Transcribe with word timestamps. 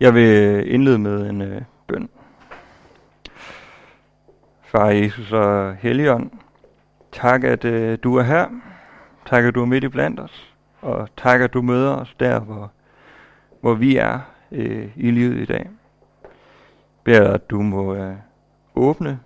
Jeg 0.00 0.14
vil 0.14 0.62
indlede 0.74 0.98
med 0.98 1.30
en 1.30 1.42
øh, 1.42 1.62
bøn. 1.86 2.08
Far 4.62 4.86
Jesus 4.86 5.32
og 5.32 5.74
Helligånd, 5.74 6.30
tak 7.12 7.44
at 7.44 7.64
øh, 7.64 7.98
du 8.02 8.16
er 8.16 8.22
her. 8.22 8.48
Tak 9.26 9.44
at 9.44 9.54
du 9.54 9.62
er 9.62 9.66
midt 9.66 9.84
i 9.84 9.88
blandt 9.88 10.20
os. 10.20 10.54
Og 10.80 11.08
tak 11.16 11.40
at 11.40 11.54
du 11.54 11.62
møder 11.62 11.96
os 11.96 12.14
der, 12.20 12.40
hvor, 12.40 12.72
hvor 13.60 13.74
vi 13.74 13.96
er 13.96 14.20
øh, 14.52 14.88
i 14.96 15.10
livet 15.10 15.36
i 15.36 15.44
dag. 15.44 15.70
Beder 17.04 17.32
at 17.32 17.50
du 17.50 17.62
må 17.62 17.94
øh, 17.94 18.16
åbne 18.74 19.20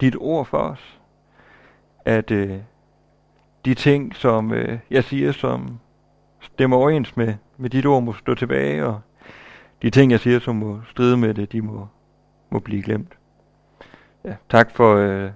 dit 0.00 0.16
ord 0.18 0.46
for 0.46 0.58
os. 0.58 1.00
At 2.04 2.30
øh, 2.30 2.58
de 3.64 3.74
ting, 3.74 4.14
som 4.14 4.52
øh, 4.52 4.78
jeg 4.90 5.04
siger, 5.04 5.32
som 5.32 5.78
stemmer 6.40 6.76
overens 6.76 7.16
med, 7.16 7.34
med 7.56 7.70
dit 7.70 7.86
ord, 7.86 8.02
må 8.02 8.12
stå 8.12 8.34
tilbage, 8.34 8.86
og 8.86 9.00
de 9.82 9.90
ting, 9.90 10.12
jeg 10.12 10.20
siger, 10.20 10.40
som 10.40 10.56
må 10.56 10.80
stride 10.90 11.16
med 11.16 11.34
det, 11.34 11.52
de 11.52 11.62
må, 11.62 11.88
må 12.50 12.58
blive 12.58 12.82
glemt. 12.82 13.12
Ja, 14.24 14.34
tak 14.50 14.70
for 14.70 14.96
øh, 14.96 15.30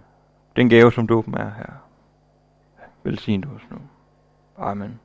den 0.56 0.68
gave, 0.68 0.92
som 0.92 1.06
dåben 1.06 1.34
er 1.34 1.50
her. 1.56 1.84
Velsign 3.04 3.40
du 3.40 3.48
os 3.54 3.62
nu. 3.70 3.76
Amen. 4.58 5.00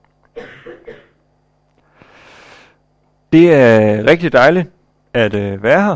Det 3.34 3.54
er 3.54 4.10
rigtig 4.10 4.34
dejligt 4.34 4.70
at 5.14 5.34
øh, 5.34 5.64
være 5.64 5.82
her. 5.82 5.96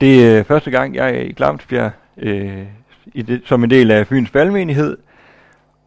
Det 0.00 0.38
er 0.38 0.42
første 0.42 0.70
gang, 0.70 0.94
jeg 0.94 1.16
er 1.16 1.20
i 1.20 1.32
Glamsbjerg 1.32 1.92
øh, 2.16 2.66
i 3.06 3.22
det, 3.22 3.42
som 3.44 3.64
en 3.64 3.70
del 3.70 3.90
af 3.90 4.06
Fyns 4.06 4.34
Valgmenighed. 4.34 4.96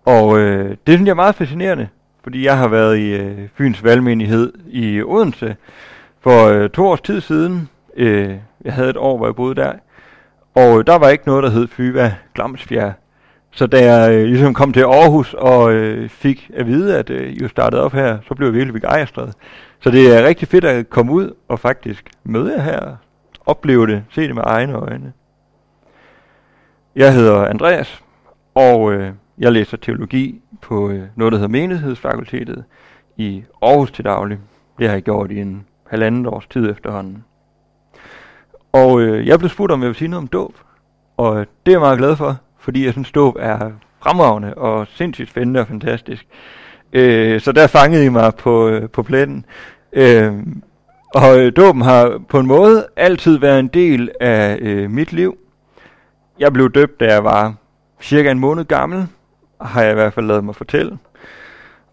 Og 0.05 0.39
øh, 0.39 0.69
det 0.69 0.93
synes 0.93 1.05
jeg 1.05 1.11
er 1.11 1.15
meget 1.15 1.35
fascinerende, 1.35 1.87
fordi 2.23 2.45
jeg 2.45 2.57
har 2.57 2.67
været 2.67 2.97
i 2.97 3.13
øh, 3.13 3.49
Fyns 3.55 3.83
Valgmenighed 3.83 4.53
i 4.67 5.01
Odense 5.01 5.55
for 6.23 6.47
øh, 6.47 6.69
to 6.69 6.87
års 6.87 7.01
tid 7.01 7.21
siden. 7.21 7.69
Øh, 7.97 8.35
jeg 8.65 8.73
havde 8.73 8.89
et 8.89 8.97
år, 8.97 9.17
hvor 9.17 9.27
jeg 9.27 9.35
boede 9.35 9.55
der. 9.55 9.73
Og 10.55 10.79
øh, 10.79 10.85
der 10.87 10.95
var 10.95 11.09
ikke 11.09 11.27
noget, 11.27 11.43
der 11.43 11.49
hed 11.49 11.67
Fyva 11.67 12.15
Glamsfjær. 12.33 12.91
Så 13.51 13.67
da 13.67 13.93
jeg 13.93 14.13
øh, 14.13 14.25
ligesom 14.25 14.53
kom 14.53 14.73
til 14.73 14.81
Aarhus 14.81 15.33
og 15.33 15.73
øh, 15.73 16.09
fik 16.09 16.51
at 16.53 16.67
vide, 16.67 16.97
at 16.97 17.09
øh, 17.09 17.33
I 17.33 17.47
startede 17.47 17.81
op 17.81 17.93
her, 17.93 18.17
så 18.27 18.35
blev 18.35 18.47
jeg 18.47 18.53
virkelig 18.53 18.73
begejstret. 18.73 19.33
Så 19.79 19.91
det 19.91 20.17
er 20.17 20.27
rigtig 20.27 20.47
fedt 20.47 20.65
at 20.65 20.89
komme 20.89 21.11
ud 21.11 21.33
og 21.47 21.59
faktisk 21.59 22.09
møde 22.23 22.53
jer 22.53 22.61
her, 22.61 22.95
opleve 23.45 23.87
det, 23.87 24.03
se 24.09 24.21
det 24.21 24.35
med 24.35 24.43
egne 24.45 24.73
øjne. 24.73 25.13
Jeg 26.95 27.13
hedder 27.13 27.45
Andreas, 27.45 28.03
og 28.55 28.93
øh, 28.93 29.11
jeg 29.37 29.51
læser 29.51 29.77
teologi 29.77 30.41
på 30.61 30.89
øh, 30.89 31.03
noget, 31.15 31.31
der 31.31 31.37
hedder 31.37 31.51
Menighedsfakultetet 31.51 32.63
i 33.17 33.43
Aarhus 33.61 33.91
til 33.91 34.05
daglig. 34.05 34.39
Det 34.79 34.87
har 34.87 34.93
jeg 34.93 35.03
gjort 35.03 35.31
i 35.31 35.39
en 35.39 35.65
halvandet 35.93 36.27
års 36.27 36.47
tid 36.47 36.71
efterhånden. 36.71 37.23
Og 38.71 39.01
øh, 39.01 39.27
jeg 39.27 39.39
blev 39.39 39.49
spurgt, 39.49 39.71
om 39.71 39.81
jeg 39.81 39.87
vil 39.87 39.95
sige 39.95 40.07
noget 40.07 40.21
om 40.23 40.27
dåb. 40.27 40.53
Og 41.17 41.39
øh, 41.39 41.45
det 41.65 41.71
er 41.71 41.75
jeg 41.75 41.79
meget 41.79 41.97
glad 41.97 42.15
for, 42.15 42.37
fordi 42.59 42.85
jeg 42.85 42.93
synes, 42.93 43.11
dåb 43.11 43.35
er 43.39 43.71
fremragende 43.99 44.53
og 44.53 44.87
sindssygt 44.87 45.29
spændende 45.29 45.59
og 45.59 45.67
fantastisk. 45.67 46.27
Øh, 46.93 47.41
så 47.41 47.51
der 47.51 47.67
fangede 47.67 48.05
I 48.05 48.09
mig 48.09 48.35
på, 48.35 48.67
øh, 48.67 48.89
på 48.89 49.03
pletten. 49.03 49.45
Øh, 49.93 50.33
og 51.15 51.39
øh, 51.39 51.51
dåben 51.55 51.81
har 51.81 52.21
på 52.29 52.39
en 52.39 52.47
måde 52.47 52.87
altid 52.95 53.37
været 53.37 53.59
en 53.59 53.67
del 53.67 54.09
af 54.21 54.57
øh, 54.61 54.91
mit 54.91 55.13
liv. 55.13 55.37
Jeg 56.39 56.53
blev 56.53 56.71
døbt, 56.71 56.99
da 56.99 57.05
jeg 57.13 57.23
var 57.23 57.55
cirka 58.01 58.31
en 58.31 58.39
måned 58.39 58.65
gammel, 58.65 59.07
har 59.61 59.81
jeg 59.81 59.91
i 59.91 59.95
hvert 59.95 60.13
fald 60.13 60.25
lavet 60.25 60.43
mig 60.43 60.55
fortælle. 60.55 60.97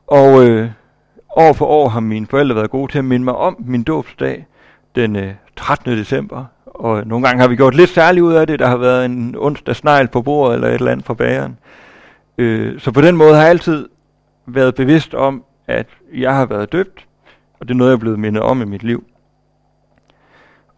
Og 0.06 0.48
øh, 0.48 0.70
år 1.36 1.52
for 1.52 1.66
år 1.66 1.88
har 1.88 2.00
mine 2.00 2.26
forældre 2.26 2.56
været 2.56 2.70
gode 2.70 2.92
til 2.92 2.98
at 2.98 3.04
minde 3.04 3.24
mig 3.24 3.36
om 3.36 3.56
min 3.58 3.82
dåbsdag 3.82 4.46
den 4.94 5.16
øh, 5.16 5.34
13. 5.56 5.92
december. 5.92 6.44
Og 6.64 6.98
øh, 6.98 7.06
nogle 7.06 7.26
gange 7.26 7.40
har 7.40 7.48
vi 7.48 7.56
gjort 7.56 7.74
lidt 7.74 7.90
særligt 7.90 8.22
ud 8.22 8.32
af 8.32 8.46
det. 8.46 8.58
Der 8.58 8.66
har 8.66 8.76
været 8.76 9.04
en 9.04 9.34
onsdag 9.38 9.76
snegl 9.76 10.08
på 10.08 10.22
bordet 10.22 10.54
eller 10.54 10.68
et 10.68 10.74
eller 10.74 10.92
andet 10.92 11.06
fra 11.06 11.14
bageren. 11.14 11.58
Øh, 12.38 12.80
så 12.80 12.92
på 12.92 13.00
den 13.00 13.16
måde 13.16 13.34
har 13.34 13.40
jeg 13.40 13.50
altid 13.50 13.88
været 14.46 14.74
bevidst 14.74 15.14
om, 15.14 15.44
at 15.66 15.86
jeg 16.14 16.34
har 16.34 16.46
været 16.46 16.72
døbt. 16.72 17.06
Og 17.60 17.68
det 17.68 17.74
er 17.74 17.78
noget, 17.78 17.90
jeg 17.90 17.96
er 17.96 18.00
blevet 18.00 18.18
mindet 18.18 18.42
om 18.42 18.62
i 18.62 18.64
mit 18.64 18.82
liv. 18.82 19.04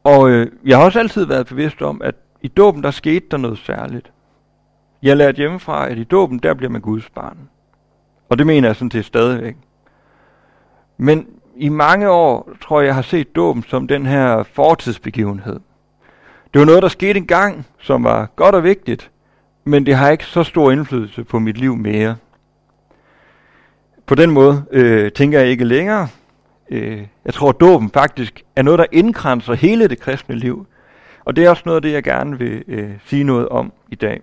Og 0.04 0.30
øh, 0.30 0.46
jeg 0.64 0.78
har 0.78 0.84
også 0.84 0.98
altid 0.98 1.24
været 1.24 1.46
bevidst 1.46 1.82
om, 1.82 2.02
at 2.04 2.14
i 2.42 2.48
dåben, 2.48 2.82
der 2.82 2.90
skete 2.90 3.26
der 3.30 3.36
noget 3.36 3.58
særligt. 3.58 4.12
Jeg 5.02 5.16
lærte 5.16 5.36
hjemmefra, 5.36 5.88
at 5.88 5.98
i 5.98 6.04
dåben, 6.04 6.38
der 6.38 6.54
bliver 6.54 6.70
man 6.70 6.80
Guds 6.80 7.10
barn. 7.10 7.38
Og 8.28 8.38
det 8.38 8.46
mener 8.46 8.68
jeg 8.68 8.76
sådan 8.76 8.90
til 8.90 9.04
stadigvæk. 9.04 9.56
Men 11.02 11.26
i 11.56 11.68
mange 11.68 12.10
år 12.10 12.50
tror 12.60 12.80
jeg, 12.80 12.86
jeg 12.86 12.94
har 12.94 13.02
set 13.02 13.36
dåben 13.36 13.62
som 13.62 13.88
den 13.88 14.06
her 14.06 14.42
fortidsbegivenhed. 14.42 15.60
Det 16.52 16.58
var 16.58 16.64
noget, 16.64 16.82
der 16.82 16.88
skete 16.88 17.18
en 17.18 17.26
gang, 17.26 17.66
som 17.78 18.04
var 18.04 18.26
godt 18.36 18.54
og 18.54 18.64
vigtigt, 18.64 19.10
men 19.64 19.86
det 19.86 19.94
har 19.94 20.10
ikke 20.10 20.24
så 20.24 20.42
stor 20.42 20.70
indflydelse 20.70 21.24
på 21.24 21.38
mit 21.38 21.58
liv 21.58 21.76
mere. 21.76 22.16
På 24.06 24.14
den 24.14 24.30
måde 24.30 24.64
øh, 24.70 25.12
tænker 25.12 25.40
jeg 25.40 25.48
ikke 25.48 25.64
længere. 25.64 26.08
Øh, 26.70 27.06
jeg 27.24 27.34
tror, 27.34 27.48
at 27.48 27.60
dåben 27.60 27.90
faktisk 27.90 28.42
er 28.56 28.62
noget, 28.62 28.78
der 28.78 28.86
indkranser 28.92 29.54
hele 29.54 29.88
det 29.88 30.00
kristne 30.00 30.34
liv. 30.34 30.66
Og 31.24 31.36
det 31.36 31.44
er 31.44 31.50
også 31.50 31.62
noget 31.66 31.76
af 31.76 31.82
det, 31.82 31.92
jeg 31.92 32.02
gerne 32.02 32.38
vil 32.38 32.64
øh, 32.68 32.90
sige 33.04 33.24
noget 33.24 33.48
om 33.48 33.72
i 33.88 33.94
dag. 33.94 34.20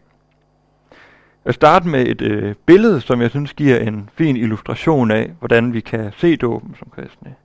Jeg 1.45 1.53
starter 1.53 1.87
med 1.87 2.07
et 2.07 2.21
øh, 2.21 2.55
billede, 2.65 3.01
som 3.01 3.21
jeg 3.21 3.29
synes 3.29 3.53
giver 3.53 3.77
en 3.79 4.09
fin 4.13 4.35
illustration 4.35 5.11
af, 5.11 5.31
hvordan 5.39 5.73
vi 5.73 5.79
kan 5.79 6.11
se 6.17 6.35
dåben 6.35 6.75
som 6.79 6.91
kristne. 6.95 7.35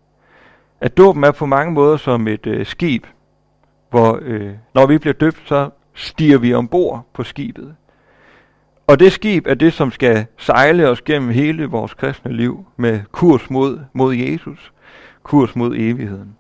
At 0.81 0.97
dåben 0.97 1.25
er 1.25 1.31
på 1.31 1.47
mange 1.47 1.73
måder 1.73 1.97
som 1.97 2.29
et 2.29 2.47
øh, 2.47 2.67
skib, 2.67 3.07
hvor 3.91 4.19
øh, 4.23 4.53
når 4.75 4.87
vi 4.87 4.99
bliver 4.99 5.15
døbt, 5.15 5.43
så 5.45 5.71
stiger 5.95 6.39
vi 6.39 6.55
ombord 6.55 7.07
på 7.13 7.23
skibet. 7.23 7.75
Og 8.87 9.01
det 9.01 9.13
skib 9.13 9.47
er 9.47 9.55
det, 9.55 9.73
som 9.73 9.91
skal 9.91 10.27
sejle 10.37 10.89
os 10.89 11.03
gennem 11.03 11.31
hele 11.31 11.67
vores 11.67 11.95
kristne 11.95 12.33
liv 12.33 12.67
med 12.77 13.01
kurs 13.13 13.51
mod, 13.51 13.81
mod 13.93 14.15
Jesus, 14.15 14.73
kurs 15.23 15.57
mod 15.57 15.77
evigheden. 15.77 16.37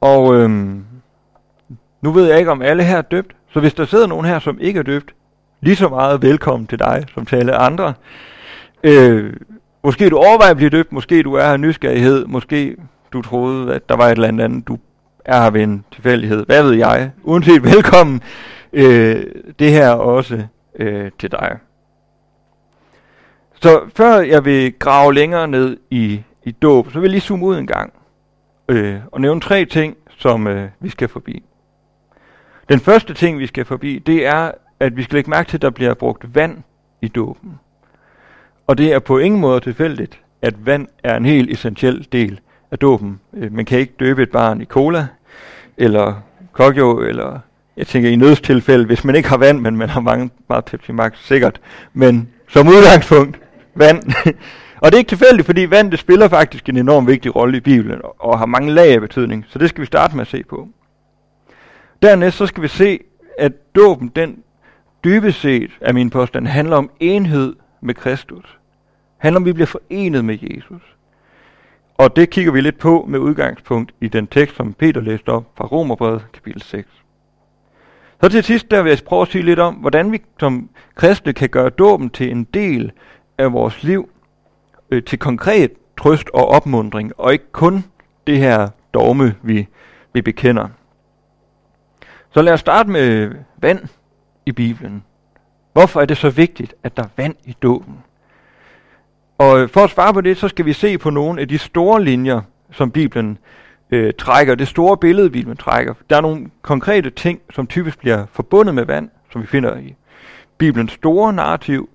Og 0.00 0.34
øhm, 0.34 0.84
nu 2.00 2.12
ved 2.12 2.26
jeg 2.26 2.38
ikke, 2.38 2.50
om 2.50 2.62
alle 2.62 2.82
her 2.82 2.98
er 2.98 3.02
døbt, 3.02 3.36
så 3.54 3.60
hvis 3.60 3.74
der 3.74 3.84
sidder 3.84 4.06
nogen 4.06 4.26
her, 4.26 4.38
som 4.38 4.58
ikke 4.60 4.78
er 4.78 4.82
døbt, 4.82 5.14
lige 5.60 5.76
så 5.76 5.88
meget 5.88 6.22
velkommen 6.22 6.66
til 6.66 6.78
dig, 6.78 7.04
som 7.14 7.26
til 7.26 7.36
alle 7.36 7.54
andre. 7.54 7.94
Øh, 8.84 9.32
måske 9.84 10.10
du 10.10 10.16
overvejer 10.16 10.50
at 10.50 10.56
blive 10.56 10.70
døbt, 10.70 10.92
måske 10.92 11.22
du 11.22 11.34
er 11.34 11.46
her 11.46 11.56
nysgerrighed, 11.56 12.26
måske 12.26 12.76
du 13.12 13.22
troede, 13.22 13.74
at 13.74 13.88
der 13.88 13.96
var 13.96 14.06
et 14.06 14.12
eller 14.12 14.28
andet, 14.28 14.68
du 14.68 14.78
er 15.24 15.42
her 15.42 15.50
ved 15.50 15.62
en 15.62 15.84
tilfældighed. 15.92 16.46
Hvad 16.46 16.62
ved 16.62 16.72
jeg? 16.72 17.10
Uanset 17.22 17.64
velkommen, 17.64 18.22
øh, 18.72 19.24
det 19.58 19.70
her 19.70 19.90
også 19.90 20.42
øh, 20.78 21.10
til 21.18 21.30
dig. 21.30 21.58
Så 23.54 23.80
før 23.96 24.20
jeg 24.20 24.44
vil 24.44 24.72
grave 24.78 25.14
længere 25.14 25.48
ned 25.48 25.76
i, 25.90 26.22
i 26.44 26.50
dåb, 26.50 26.92
så 26.92 26.98
vil 26.98 27.06
jeg 27.06 27.10
lige 27.10 27.20
zoome 27.20 27.46
ud 27.46 27.58
en 27.58 27.66
gang 27.66 27.92
øh, 28.68 28.96
og 29.12 29.20
nævne 29.20 29.40
tre 29.40 29.64
ting, 29.64 29.96
som 30.18 30.46
øh, 30.46 30.68
vi 30.80 30.88
skal 30.88 31.08
forbi. 31.08 31.42
Den 32.68 32.80
første 32.80 33.14
ting, 33.14 33.38
vi 33.38 33.46
skal 33.46 33.64
forbi, 33.64 33.98
det 33.98 34.26
er, 34.26 34.50
at 34.80 34.96
vi 34.96 35.02
skal 35.02 35.14
lægge 35.14 35.30
mærke 35.30 35.48
til, 35.48 35.56
at 35.56 35.62
der 35.62 35.70
bliver 35.70 35.94
brugt 35.94 36.34
vand 36.34 36.56
i 37.02 37.08
dåben. 37.08 37.58
Og 38.66 38.78
det 38.78 38.92
er 38.92 38.98
på 38.98 39.18
ingen 39.18 39.40
måde 39.40 39.60
tilfældigt, 39.60 40.20
at 40.42 40.66
vand 40.66 40.88
er 41.02 41.16
en 41.16 41.24
helt 41.24 41.50
essentiel 41.50 42.06
del 42.12 42.40
af 42.70 42.78
dåben. 42.78 43.20
Øh, 43.36 43.52
man 43.52 43.64
kan 43.64 43.78
ikke 43.78 43.94
døbe 44.00 44.22
et 44.22 44.30
barn 44.30 44.60
i 44.60 44.64
cola, 44.64 45.06
eller 45.76 46.22
kokjo, 46.52 47.00
eller 47.00 47.38
jeg 47.76 47.86
tænker 47.86 48.10
i 48.10 48.16
nødstilfælde, 48.16 48.86
hvis 48.86 49.04
man 49.04 49.14
ikke 49.14 49.28
har 49.28 49.36
vand, 49.36 49.60
men 49.60 49.76
man 49.76 49.88
har 49.88 50.00
mange, 50.00 50.30
meget 50.48 50.64
Pepsi 50.64 50.92
Max, 50.92 51.12
sikkert. 51.18 51.60
Men 51.92 52.28
som 52.48 52.68
udgangspunkt, 52.68 53.40
vand. 53.74 54.02
og 54.80 54.86
det 54.86 54.94
er 54.94 54.98
ikke 54.98 55.08
tilfældigt, 55.08 55.46
fordi 55.46 55.70
vand 55.70 55.90
det 55.90 55.98
spiller 55.98 56.28
faktisk 56.28 56.68
en 56.68 56.76
enorm 56.76 57.06
vigtig 57.06 57.36
rolle 57.36 57.56
i 57.56 57.60
Bibelen, 57.60 58.00
og 58.18 58.38
har 58.38 58.46
mange 58.46 58.72
lag 58.72 58.94
af 58.94 59.00
betydning. 59.00 59.46
Så 59.48 59.58
det 59.58 59.68
skal 59.68 59.80
vi 59.80 59.86
starte 59.86 60.16
med 60.16 60.22
at 60.22 60.28
se 60.28 60.42
på. 60.50 60.68
Dernæst 62.04 62.36
så 62.36 62.46
skal 62.46 62.62
vi 62.62 62.68
se, 62.68 62.98
at 63.38 63.74
dåben, 63.74 64.08
den 64.08 64.42
dybest 65.04 65.40
set 65.40 65.70
af 65.80 65.94
min 65.94 66.10
påstand, 66.10 66.46
handler 66.46 66.76
om 66.76 66.90
enhed 67.00 67.56
med 67.80 67.94
Kristus. 67.94 68.58
Handler 69.18 69.40
om, 69.40 69.42
at 69.42 69.46
vi 69.46 69.52
bliver 69.52 69.66
forenet 69.66 70.24
med 70.24 70.38
Jesus. 70.42 70.82
Og 71.94 72.16
det 72.16 72.30
kigger 72.30 72.52
vi 72.52 72.60
lidt 72.60 72.78
på 72.78 73.04
med 73.08 73.18
udgangspunkt 73.18 73.94
i 74.00 74.08
den 74.08 74.26
tekst, 74.26 74.56
som 74.56 74.72
Peter 74.72 75.00
læste 75.00 75.28
op 75.28 75.44
fra 75.56 75.66
Romerbrevet 75.66 76.26
kapitel 76.32 76.62
6. 76.62 76.88
Så 78.22 78.28
til 78.28 78.44
sidst 78.44 78.70
der 78.70 78.82
vil 78.82 78.90
jeg 78.90 78.98
prøve 79.06 79.22
at 79.22 79.28
sige 79.28 79.44
lidt 79.44 79.58
om, 79.58 79.74
hvordan 79.74 80.12
vi 80.12 80.22
som 80.40 80.70
kristne 80.94 81.32
kan 81.32 81.48
gøre 81.48 81.70
dåben 81.70 82.10
til 82.10 82.30
en 82.30 82.44
del 82.44 82.92
af 83.38 83.52
vores 83.52 83.82
liv, 83.82 84.08
øh, 84.90 85.02
til 85.02 85.18
konkret 85.18 85.70
trøst 85.98 86.30
og 86.34 86.48
opmundring, 86.48 87.12
og 87.18 87.32
ikke 87.32 87.52
kun 87.52 87.84
det 88.26 88.38
her 88.38 88.68
dogme, 88.94 89.34
vi, 89.42 89.66
vi 90.12 90.22
bekender. 90.22 90.68
Så 92.34 92.42
lad 92.42 92.52
os 92.52 92.60
starte 92.60 92.90
med 92.90 93.32
vand 93.56 93.80
i 94.46 94.52
Bibelen. 94.52 95.04
Hvorfor 95.72 96.00
er 96.00 96.04
det 96.04 96.16
så 96.16 96.30
vigtigt, 96.30 96.74
at 96.82 96.96
der 96.96 97.02
er 97.02 97.08
vand 97.16 97.34
i 97.44 97.56
dåben? 97.62 97.98
Og 99.38 99.60
øh, 99.60 99.68
for 99.68 99.80
at 99.80 99.90
svare 99.90 100.14
på 100.14 100.20
det, 100.20 100.36
så 100.36 100.48
skal 100.48 100.64
vi 100.64 100.72
se 100.72 100.98
på 100.98 101.10
nogle 101.10 101.40
af 101.40 101.48
de 101.48 101.58
store 101.58 102.04
linjer, 102.04 102.40
som 102.72 102.90
Bibelen 102.90 103.38
øh, 103.90 104.12
trækker, 104.18 104.54
det 104.54 104.68
store 104.68 104.96
billede, 104.96 105.30
Bibelen 105.30 105.56
trækker. 105.56 105.94
Der 106.10 106.16
er 106.16 106.20
nogle 106.20 106.50
konkrete 106.62 107.10
ting, 107.10 107.40
som 107.50 107.66
typisk 107.66 107.98
bliver 107.98 108.26
forbundet 108.32 108.74
med 108.74 108.84
vand, 108.84 109.10
som 109.32 109.42
vi 109.42 109.46
finder 109.46 109.76
i 109.76 109.94
Bibelens 110.58 110.92
store 110.92 111.32
narrativ, 111.32 111.88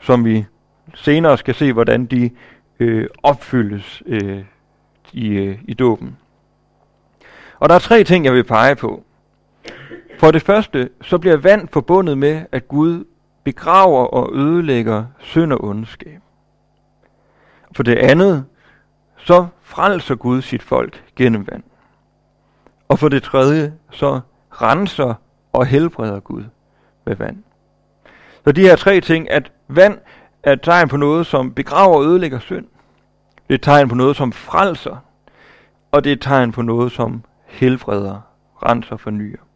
som 0.00 0.24
vi 0.24 0.44
senere 0.94 1.38
skal 1.38 1.54
se, 1.54 1.72
hvordan 1.72 2.06
de 2.06 2.30
øh, 2.80 3.06
opfyldes 3.22 4.02
øh, 4.06 4.44
i, 5.12 5.28
øh, 5.28 5.58
i 5.64 5.74
dåben. 5.74 6.16
Og 7.58 7.68
der 7.68 7.74
er 7.74 7.78
tre 7.78 8.04
ting, 8.04 8.24
jeg 8.24 8.32
vil 8.32 8.44
pege 8.44 8.76
på. 8.76 9.04
For 10.20 10.30
det 10.30 10.42
første, 10.42 10.90
så 11.02 11.18
bliver 11.18 11.36
vand 11.36 11.68
forbundet 11.68 12.18
med, 12.18 12.42
at 12.52 12.68
Gud 12.68 13.04
begraver 13.44 14.06
og 14.06 14.34
ødelægger 14.34 15.04
synd 15.18 15.52
og 15.52 15.64
ondskab. 15.64 16.20
For 17.76 17.82
det 17.82 17.98
andet, 17.98 18.44
så 19.16 19.46
frelser 19.62 20.14
Gud 20.14 20.42
sit 20.42 20.62
folk 20.62 21.04
gennem 21.16 21.46
vand. 21.50 21.62
Og 22.88 22.98
for 22.98 23.08
det 23.08 23.22
tredje, 23.22 23.74
så 23.90 24.20
renser 24.50 25.14
og 25.52 25.66
helbreder 25.66 26.20
Gud 26.20 26.44
med 27.06 27.16
vand. 27.16 27.42
Så 28.44 28.52
de 28.52 28.60
her 28.60 28.76
tre 28.76 29.00
ting, 29.00 29.30
at 29.30 29.52
vand 29.68 29.98
er 30.42 30.52
et 30.52 30.62
tegn 30.62 30.88
på 30.88 30.96
noget, 30.96 31.26
som 31.26 31.54
begraver 31.54 31.96
og 31.96 32.04
ødelægger 32.04 32.38
synd. 32.38 32.66
Det 33.48 33.54
er 33.54 33.54
et 33.54 33.62
tegn 33.62 33.88
på 33.88 33.94
noget, 33.94 34.16
som 34.16 34.32
frelser. 34.32 34.96
Og 35.92 36.04
det 36.04 36.10
er 36.10 36.14
et 36.14 36.22
tegn 36.22 36.52
på 36.52 36.62
noget, 36.62 36.92
som 36.92 37.24
helbreder, 37.46 38.20
renser 38.62 38.92
og 38.92 39.00
fornyer. 39.00 39.49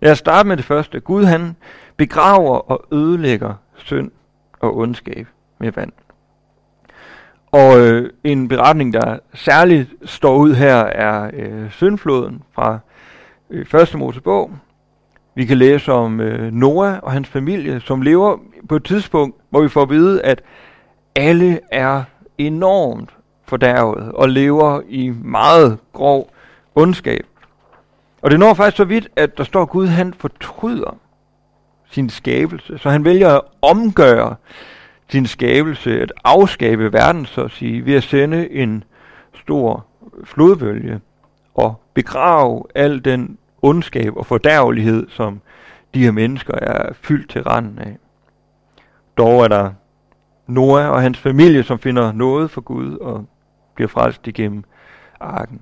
Lad 0.00 0.12
os 0.12 0.18
starte 0.18 0.48
med 0.48 0.56
det 0.56 0.64
første. 0.64 1.00
Gud 1.00 1.24
han 1.24 1.56
begraver 1.96 2.56
og 2.56 2.84
ødelægger 2.92 3.54
synd 3.76 4.10
og 4.60 4.76
ondskab 4.76 5.26
med 5.58 5.72
vand. 5.72 5.92
Og 7.52 7.80
øh, 7.80 8.10
en 8.24 8.48
beretning, 8.48 8.92
der 8.92 9.18
særligt 9.34 9.88
står 10.04 10.36
ud 10.36 10.54
her, 10.54 10.76
er 10.76 11.30
øh, 11.32 11.70
syndfloden 11.70 12.42
fra 12.52 12.78
øh, 13.50 13.66
første 13.66 13.98
Mosebog. 13.98 14.50
Vi 15.34 15.44
kan 15.44 15.58
læse 15.58 15.92
om 15.92 16.20
øh, 16.20 16.52
Noah 16.52 16.98
og 17.02 17.12
hans 17.12 17.28
familie, 17.28 17.80
som 17.80 18.02
lever 18.02 18.38
på 18.68 18.76
et 18.76 18.84
tidspunkt, 18.84 19.36
hvor 19.50 19.62
vi 19.62 19.68
får 19.68 19.82
at 19.82 19.90
vide, 19.90 20.22
at 20.22 20.42
alle 21.16 21.60
er 21.72 22.02
enormt 22.38 23.10
fordærvet 23.44 24.12
og 24.12 24.28
lever 24.28 24.80
i 24.88 25.12
meget 25.24 25.78
grov 25.92 26.30
ondskab. 26.74 27.26
Og 28.26 28.30
det 28.30 28.38
når 28.38 28.54
faktisk 28.54 28.76
så 28.76 28.84
vidt, 28.84 29.08
at 29.16 29.38
der 29.38 29.44
står, 29.44 29.62
at 29.62 29.68
Gud 29.68 29.86
han 29.86 30.14
fortryder 30.14 30.96
sin 31.90 32.10
skabelse, 32.10 32.78
så 32.78 32.90
han 32.90 33.04
vælger 33.04 33.30
at 33.30 33.40
omgøre 33.62 34.36
sin 35.08 35.26
skabelse, 35.26 36.00
at 36.00 36.12
afskabe 36.24 36.92
verden, 36.92 37.26
så 37.26 37.44
at 37.44 37.50
sige, 37.50 37.84
ved 37.84 37.94
at 37.94 38.02
sende 38.02 38.50
en 38.50 38.84
stor 39.34 39.86
flodbølge 40.24 41.00
og 41.54 41.82
begrave 41.94 42.64
al 42.74 43.04
den 43.04 43.38
ondskab 43.62 44.16
og 44.16 44.26
fordærvelighed, 44.26 45.08
som 45.08 45.40
de 45.94 46.04
her 46.04 46.12
mennesker 46.12 46.54
er 46.54 46.92
fyldt 46.92 47.30
til 47.30 47.42
randen 47.42 47.78
af. 47.78 47.96
Dog 49.16 49.44
er 49.44 49.48
der 49.48 49.70
Noah 50.46 50.90
og 50.90 51.02
hans 51.02 51.18
familie, 51.18 51.62
som 51.62 51.78
finder 51.78 52.12
noget 52.12 52.50
for 52.50 52.60
Gud 52.60 52.96
og 52.96 53.26
bliver 53.74 53.88
frelst 53.88 54.26
igennem 54.26 54.64
arken. 55.20 55.60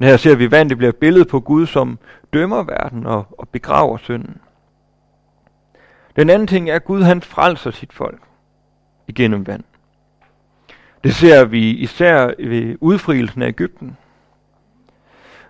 Men 0.00 0.08
her 0.08 0.16
ser 0.16 0.34
vi, 0.34 0.50
vand 0.50 0.68
det 0.68 0.78
bliver 0.78 0.92
billedet 0.92 1.28
på 1.28 1.40
Gud, 1.40 1.66
som 1.66 1.98
dømmer 2.32 2.62
verden 2.62 3.06
og, 3.06 3.26
og 3.38 3.48
begraver 3.48 3.96
synden. 3.96 4.36
Den 6.16 6.30
anden 6.30 6.46
ting 6.46 6.70
er, 6.70 6.74
at 6.74 6.84
Gud 6.84 7.02
han 7.02 7.22
frelser 7.22 7.70
sit 7.70 7.92
folk 7.92 8.20
igennem 9.08 9.46
vand. 9.46 9.64
Det 11.04 11.14
ser 11.14 11.44
vi 11.44 11.70
især 11.70 12.26
ved 12.38 12.76
udfrielsen 12.80 13.42
af 13.42 13.48
Ægypten, 13.48 13.96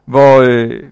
hvor 0.04 0.40
øh, 0.40 0.82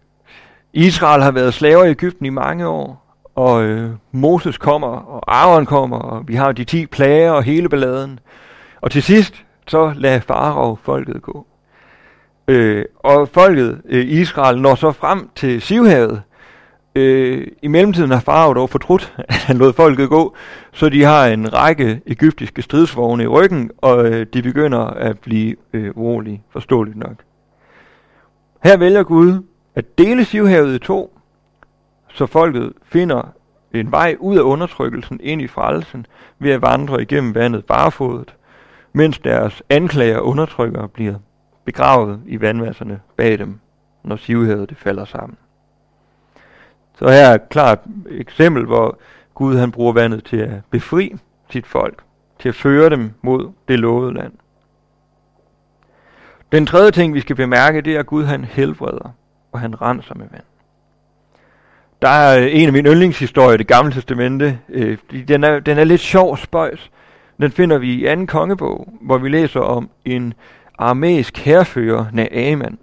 Israel 0.72 1.22
har 1.22 1.30
været 1.30 1.54
slaver 1.54 1.84
i 1.84 1.90
Ægypten 1.90 2.26
i 2.26 2.30
mange 2.30 2.66
år, 2.66 3.16
og 3.34 3.62
øh, 3.62 3.90
Moses 4.12 4.58
kommer, 4.58 4.88
og 4.88 5.22
Aaron 5.26 5.66
kommer, 5.66 5.98
og 5.98 6.28
vi 6.28 6.34
har 6.34 6.52
de 6.52 6.64
ti 6.64 6.86
plager 6.86 7.30
og 7.30 7.42
hele 7.42 7.68
balladen. 7.68 8.20
Og 8.80 8.90
til 8.90 9.02
sidst, 9.02 9.44
så 9.66 9.92
lader 9.96 10.20
Farao 10.20 10.74
folket 10.74 11.22
gå. 11.22 11.46
Øh, 12.48 12.84
og 12.98 13.28
folket, 13.28 13.80
øh, 13.88 14.06
Israel, 14.06 14.60
når 14.60 14.74
så 14.74 14.92
frem 14.92 15.30
til 15.34 15.62
Sivhavet. 15.62 16.22
Øh, 16.94 17.46
I 17.62 17.68
mellemtiden 17.68 18.10
har 18.10 18.20
Farao 18.20 18.52
dog 18.52 18.70
fortrudt, 18.70 19.14
at 19.28 19.34
han 19.34 19.58
lod 19.58 19.72
folket 19.72 20.08
gå, 20.08 20.36
så 20.72 20.88
de 20.88 21.02
har 21.02 21.26
en 21.26 21.54
række 21.54 22.00
egyptiske 22.06 22.62
stridsvogne 22.62 23.22
i 23.22 23.26
ryggen, 23.26 23.70
og 23.78 24.06
øh, 24.06 24.26
de 24.34 24.42
begynder 24.42 24.80
at 24.80 25.18
blive 25.18 25.56
øh, 25.72 25.90
urolige, 25.96 26.42
forståeligt 26.50 26.96
nok. 26.96 27.16
Her 28.64 28.76
vælger 28.76 29.02
Gud 29.02 29.42
at 29.74 29.98
dele 29.98 30.24
Sivhavet 30.24 30.74
i 30.74 30.78
to, 30.78 31.18
så 32.08 32.26
folket 32.26 32.72
finder 32.84 33.32
en 33.74 33.92
vej 33.92 34.16
ud 34.18 34.38
af 34.38 34.42
undertrykkelsen 34.42 35.20
ind 35.22 35.42
i 35.42 35.46
frelsen 35.46 36.06
ved 36.38 36.50
at 36.50 36.62
vandre 36.62 37.02
igennem 37.02 37.34
vandet 37.34 37.64
barefodet, 37.64 38.34
mens 38.92 39.18
deres 39.18 39.62
anklager 39.70 40.18
og 40.18 40.26
undertrykkere 40.26 40.88
bliver 40.88 41.14
begravet 41.68 42.20
i 42.26 42.40
vandmasserne 42.40 43.00
bag 43.16 43.38
dem, 43.38 43.60
når 44.04 44.16
sivhavet 44.16 44.70
det 44.70 44.78
falder 44.78 45.04
sammen. 45.04 45.36
Så 46.98 47.08
her 47.08 47.28
er 47.28 47.34
et 47.34 47.48
klart 47.48 47.78
eksempel, 48.10 48.64
hvor 48.64 48.98
Gud 49.34 49.56
han 49.56 49.72
bruger 49.72 49.92
vandet 49.92 50.24
til 50.24 50.36
at 50.36 50.50
befri 50.70 51.16
sit 51.50 51.66
folk, 51.66 52.02
til 52.38 52.48
at 52.48 52.54
føre 52.54 52.90
dem 52.90 53.10
mod 53.22 53.52
det 53.68 53.78
lovede 53.78 54.14
land. 54.14 54.32
Den 56.52 56.66
tredje 56.66 56.90
ting, 56.90 57.14
vi 57.14 57.20
skal 57.20 57.36
bemærke, 57.36 57.80
det 57.80 57.94
er, 57.94 58.00
at 58.00 58.06
Gud 58.06 58.24
han 58.24 58.44
helbreder, 58.44 59.14
og 59.52 59.60
han 59.60 59.82
renser 59.82 60.14
med 60.14 60.26
vand. 60.30 60.44
Der 62.02 62.08
er 62.08 62.46
en 62.46 62.66
af 62.66 62.72
mine 62.72 62.90
yndlingshistorier 62.90 63.54
i 63.54 63.56
det 63.56 63.66
gamle 63.66 63.92
testamente. 63.92 64.58
Øh, 64.68 64.98
den, 65.28 65.44
er, 65.44 65.60
den 65.60 65.78
er 65.78 65.84
lidt 65.84 66.00
sjov 66.00 66.36
spøjs. 66.36 66.90
Den 67.40 67.50
finder 67.50 67.78
vi 67.78 67.94
i 67.94 68.06
anden 68.06 68.26
kongebog, 68.26 68.88
hvor 69.00 69.18
vi 69.18 69.28
læser 69.28 69.60
om 69.60 69.90
en 70.04 70.34
armæisk 70.78 71.38
herfører, 71.38 72.06
Naaman. 72.12 72.78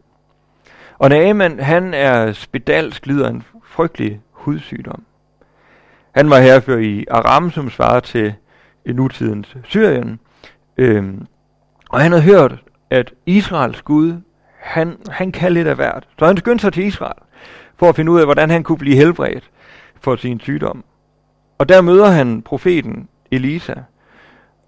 Og 0.98 1.10
Naaman, 1.10 1.60
han 1.60 1.94
er 1.94 2.34
spedalsk, 2.34 3.06
lider 3.06 3.30
en 3.30 3.44
frygtelig 3.64 4.22
hudsygdom. 4.32 5.04
Han 6.12 6.30
var 6.30 6.40
herfører 6.40 6.80
i 6.80 7.06
Aram, 7.12 7.52
som 7.52 7.70
svarer 7.70 8.00
til 8.00 8.34
nutidens 8.86 9.58
Syrien. 9.64 10.20
Øhm, 10.78 11.28
og 11.90 12.00
han 12.00 12.12
havde 12.12 12.24
hørt, 12.24 12.64
at 12.90 13.14
Israels 13.26 13.82
Gud, 13.82 14.14
han, 14.60 14.98
han 15.10 15.32
kan 15.32 15.52
lidt 15.52 15.68
af 15.68 15.76
hvert. 15.76 16.08
Så 16.20 16.26
han 16.26 16.38
skyndte 16.38 16.62
sig 16.62 16.74
til 16.74 16.86
Israel, 16.86 17.22
for 17.78 17.90
at 17.90 17.96
finde 17.96 18.12
ud 18.12 18.20
af, 18.20 18.26
hvordan 18.26 18.50
han 18.50 18.64
kunne 18.64 18.78
blive 18.78 18.96
helbredt 18.96 19.50
for 20.02 20.16
sin 20.16 20.40
sygdom. 20.40 20.84
Og 21.58 21.70
der 21.70 21.82
møder 21.82 22.08
han 22.08 22.42
profeten 22.42 23.08
Elisa, 23.32 23.74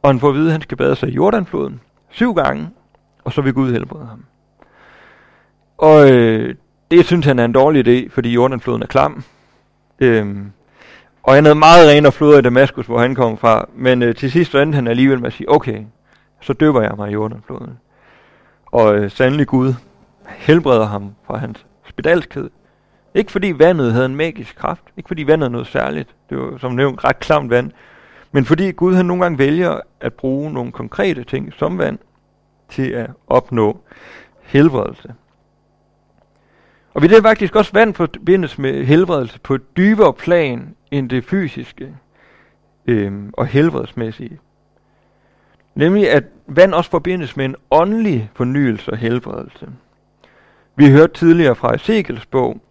og 0.02 0.10
han 0.10 0.20
får 0.20 0.30
at 0.30 0.36
vide, 0.36 0.46
at 0.46 0.52
han 0.52 0.62
skal 0.62 0.78
bade 0.78 0.96
sig 0.96 1.10
i 1.10 1.14
Jordanfloden 1.14 1.82
syv 2.10 2.34
gange, 2.34 2.70
og 3.28 3.34
så 3.34 3.42
vil 3.42 3.54
Gud 3.54 3.72
helbrede 3.72 4.06
ham. 4.06 4.26
Og 5.78 6.12
øh, 6.12 6.56
det 6.92 7.06
synes 7.06 7.26
han 7.26 7.40
er 7.40 7.46
en 7.46 7.52
dårlig 7.52 7.88
idé, 7.88 8.10
fordi 8.10 8.34
Jordanfloden 8.34 8.82
er 8.82 8.88
klam. 8.88 9.24
Øhm, 10.00 10.52
og 11.24 11.34
han 11.34 11.46
havde 11.46 11.56
meget 11.56 11.90
renere 11.90 12.12
floder 12.12 12.40
i 12.40 12.42
Damaskus, 12.42 12.86
hvor 12.86 13.00
han 13.00 13.16
kom 13.16 13.38
fra. 13.38 13.70
Men 13.76 14.04
øh, 14.04 14.16
til 14.16 14.32
sidst 14.32 14.56
endte 14.56 14.76
han 14.76 14.88
alligevel 14.88 15.20
med 15.20 15.28
at 15.28 15.34
sige, 15.34 15.52
okay, 15.52 15.82
så 16.42 16.54
døber 16.54 16.82
jeg 16.82 16.94
mig 16.98 17.10
i 17.10 17.14
Jordanfloden. 17.14 17.80
Og 18.66 18.96
øh, 18.96 19.12
sandelig 19.12 19.48
Gud 19.48 19.74
helbreder 20.28 20.86
ham 20.86 21.16
fra 21.26 21.38
hans 21.38 21.66
spedalskhed. 21.90 22.50
Ikke 23.16 23.32
fordi 23.32 23.54
vandet 23.58 23.94
havde 23.94 24.06
en 24.06 24.16
magisk 24.16 24.56
kraft. 24.56 24.84
Ikke 24.98 25.08
fordi 25.08 25.28
vandet 25.28 25.46
er 25.46 25.52
noget 25.52 25.68
særligt. 25.68 26.10
Det 26.30 26.38
var 26.38 26.58
som 26.58 26.72
nævnt 26.72 27.04
ret 27.04 27.20
klamt 27.20 27.50
vand. 27.50 27.72
Men 28.32 28.46
fordi 28.46 28.72
Gud 28.72 28.96
han 28.96 29.06
nogle 29.06 29.24
gange 29.24 29.38
vælger 29.38 29.80
at 30.02 30.14
bruge 30.14 30.52
nogle 30.52 30.72
konkrete 30.72 31.24
ting 31.24 31.54
som 31.54 31.78
vand 31.78 32.00
til 32.70 32.90
at 32.92 33.10
opnå 33.28 33.80
helbredelse. 34.42 35.14
Og 36.94 37.02
vi 37.02 37.08
det 37.08 37.24
faktisk 37.24 37.56
også 37.56 37.72
vand 37.74 37.94
forbindes 37.94 38.58
med 38.58 38.86
helbredelse 38.86 39.40
på 39.40 39.56
et 39.56 39.78
dybere 39.78 40.14
plan 40.14 40.76
end 40.92 41.10
det 41.10 41.24
fysiske 41.26 41.96
øhm, 42.88 43.34
og 43.34 43.48
helbredsmæssige. 43.48 44.40
Nemlig 45.76 46.12
at 46.12 46.24
vand 46.48 46.74
også 46.74 46.90
forbindes 46.90 47.38
med 47.38 47.46
en 47.46 47.56
åndelig 47.72 48.32
fornyelse 48.34 48.92
og 48.92 48.98
helbredelse. 48.98 49.70
Vi 50.76 50.92
hørte 50.92 51.14
tidligere 51.14 51.56
fra 51.56 51.76
Ezekiels 51.76 52.26
bog, 52.26 52.62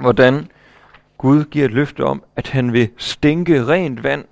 hvordan 0.00 0.48
Gud 1.18 1.44
giver 1.44 1.64
et 1.64 1.72
løfte 1.72 2.04
om, 2.04 2.22
at 2.36 2.48
han 2.48 2.72
vil 2.72 2.90
stænke 2.96 3.66
rent 3.66 4.02
vand 4.02 4.24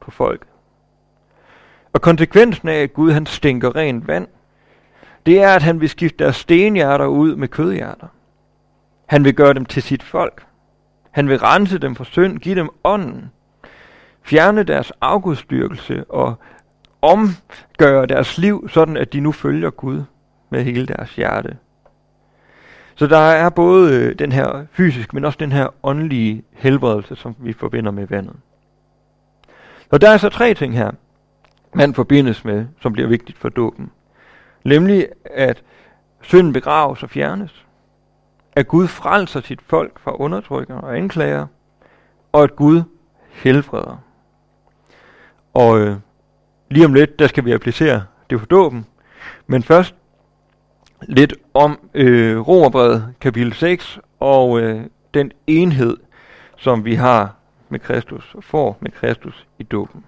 på 0.00 0.10
folk. 0.10 0.46
Og 1.92 2.00
konsekvensen 2.00 2.68
af, 2.68 2.82
at 2.82 2.92
Gud 2.92 3.12
han 3.12 3.26
stinker 3.26 3.76
rent 3.76 4.08
vand, 4.08 4.28
det 5.26 5.42
er, 5.42 5.54
at 5.54 5.62
han 5.62 5.80
vil 5.80 5.88
skifte 5.88 6.24
deres 6.24 6.36
stenhjerter 6.36 7.06
ud 7.06 7.36
med 7.36 7.48
kødhjerter. 7.48 8.06
Han 9.06 9.24
vil 9.24 9.34
gøre 9.34 9.54
dem 9.54 9.64
til 9.64 9.82
sit 9.82 10.02
folk. 10.02 10.46
Han 11.10 11.28
vil 11.28 11.38
rense 11.38 11.78
dem 11.78 11.94
for 11.94 12.04
synd, 12.04 12.38
give 12.38 12.54
dem 12.54 12.70
ånden, 12.84 13.30
fjerne 14.22 14.62
deres 14.62 14.92
afgudstyrkelse 15.00 16.04
og 16.04 16.34
omgøre 17.02 18.06
deres 18.06 18.38
liv, 18.38 18.68
sådan 18.68 18.96
at 18.96 19.12
de 19.12 19.20
nu 19.20 19.32
følger 19.32 19.70
Gud 19.70 20.02
med 20.50 20.64
hele 20.64 20.86
deres 20.86 21.16
hjerte. 21.16 21.56
Så 22.94 23.06
der 23.06 23.18
er 23.18 23.48
både 23.48 23.94
øh, 23.94 24.18
den 24.18 24.32
her 24.32 24.66
fysiske, 24.72 25.16
men 25.16 25.24
også 25.24 25.36
den 25.40 25.52
her 25.52 25.68
åndelige 25.82 26.42
helbredelse, 26.52 27.16
som 27.16 27.36
vi 27.38 27.52
forbinder 27.52 27.90
med 27.90 28.06
vandet. 28.06 28.36
Og 29.90 30.00
der 30.00 30.10
er 30.10 30.16
så 30.16 30.28
tre 30.28 30.54
ting 30.54 30.76
her, 30.76 30.90
man 31.74 31.94
forbindes 31.94 32.44
med, 32.44 32.66
som 32.80 32.92
bliver 32.92 33.08
vigtigt 33.08 33.38
for 33.38 33.48
dåben. 33.48 33.90
Nemlig, 34.64 35.08
at 35.24 35.62
synden 36.20 36.52
begraves 36.52 37.02
og 37.02 37.10
fjernes. 37.10 37.66
At 38.52 38.68
Gud 38.68 38.86
frelser 38.86 39.40
sit 39.40 39.62
folk 39.62 39.98
fra 39.98 40.16
undertrykker 40.20 40.74
og 40.74 40.96
anklager. 40.96 41.46
Og 42.32 42.42
at 42.42 42.56
Gud 42.56 42.82
helbreder. 43.30 44.02
Og 45.54 45.80
øh, 45.80 45.96
lige 46.70 46.84
om 46.84 46.94
lidt, 46.94 47.18
der 47.18 47.26
skal 47.26 47.44
vi 47.44 47.52
applicere 47.52 48.02
det 48.30 48.38
for 48.38 48.46
dåben. 48.46 48.86
Men 49.46 49.62
først 49.62 49.94
lidt 51.02 51.34
om 51.54 51.78
øh, 51.94 52.48
Romerbrevet 52.48 53.14
kapitel 53.20 53.52
6 53.52 53.98
og 54.20 54.60
øh, 54.60 54.84
den 55.14 55.32
enhed, 55.46 55.96
som 56.56 56.84
vi 56.84 56.94
har 56.94 57.34
med 57.68 57.80
Kristus 57.80 58.34
og 58.34 58.44
får 58.44 58.78
med 58.80 58.90
Kristus 58.90 59.46
i 59.58 59.62
dåben. 59.62 60.04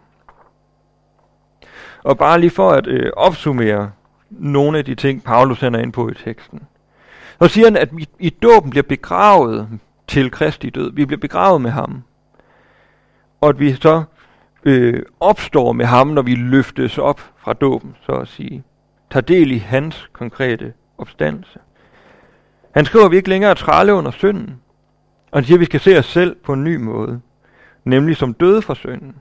Og 2.02 2.18
bare 2.18 2.40
lige 2.40 2.50
for 2.50 2.70
at 2.70 2.86
øh, 2.86 3.10
opsummere 3.16 3.90
nogle 4.30 4.78
af 4.78 4.84
de 4.84 4.94
ting, 4.94 5.24
Paulus 5.24 5.58
sender 5.58 5.80
ind 5.80 5.92
på 5.92 6.08
i 6.08 6.14
teksten. 6.14 6.60
Så 7.42 7.48
siger 7.48 7.66
han, 7.66 7.76
at 7.76 7.96
vi 7.96 8.08
i 8.18 8.30
dåben 8.30 8.70
bliver 8.70 8.82
begravet 8.82 9.68
til 10.08 10.30
Kristi 10.30 10.70
død. 10.70 10.92
Vi 10.92 11.04
bliver 11.04 11.20
begravet 11.20 11.60
med 11.60 11.70
ham. 11.70 12.02
Og 13.40 13.48
at 13.48 13.60
vi 13.60 13.74
så 13.74 14.02
øh, 14.64 15.02
opstår 15.20 15.72
med 15.72 15.86
ham, 15.86 16.06
når 16.06 16.22
vi 16.22 16.34
løftes 16.34 16.98
op 16.98 17.20
fra 17.36 17.52
dåben, 17.52 17.96
så 18.06 18.12
at 18.12 18.28
sige. 18.28 18.64
Tager 19.10 19.22
del 19.22 19.50
i 19.50 19.58
hans 19.58 20.10
konkrete 20.12 20.72
opstandelse. 20.98 21.58
Han 22.74 22.84
skriver, 22.84 23.04
at 23.04 23.10
vi 23.10 23.16
ikke 23.16 23.28
længere 23.28 23.54
trælle 23.54 23.94
under 23.94 24.10
synden. 24.10 24.60
Og 25.30 25.38
han 25.38 25.44
siger, 25.44 25.56
at 25.56 25.60
vi 25.60 25.64
skal 25.64 25.80
se 25.80 25.98
os 25.98 26.06
selv 26.06 26.36
på 26.44 26.52
en 26.52 26.64
ny 26.64 26.76
måde. 26.76 27.20
Nemlig 27.84 28.16
som 28.16 28.34
døde 28.34 28.62
for 28.62 28.74
synden, 28.74 29.16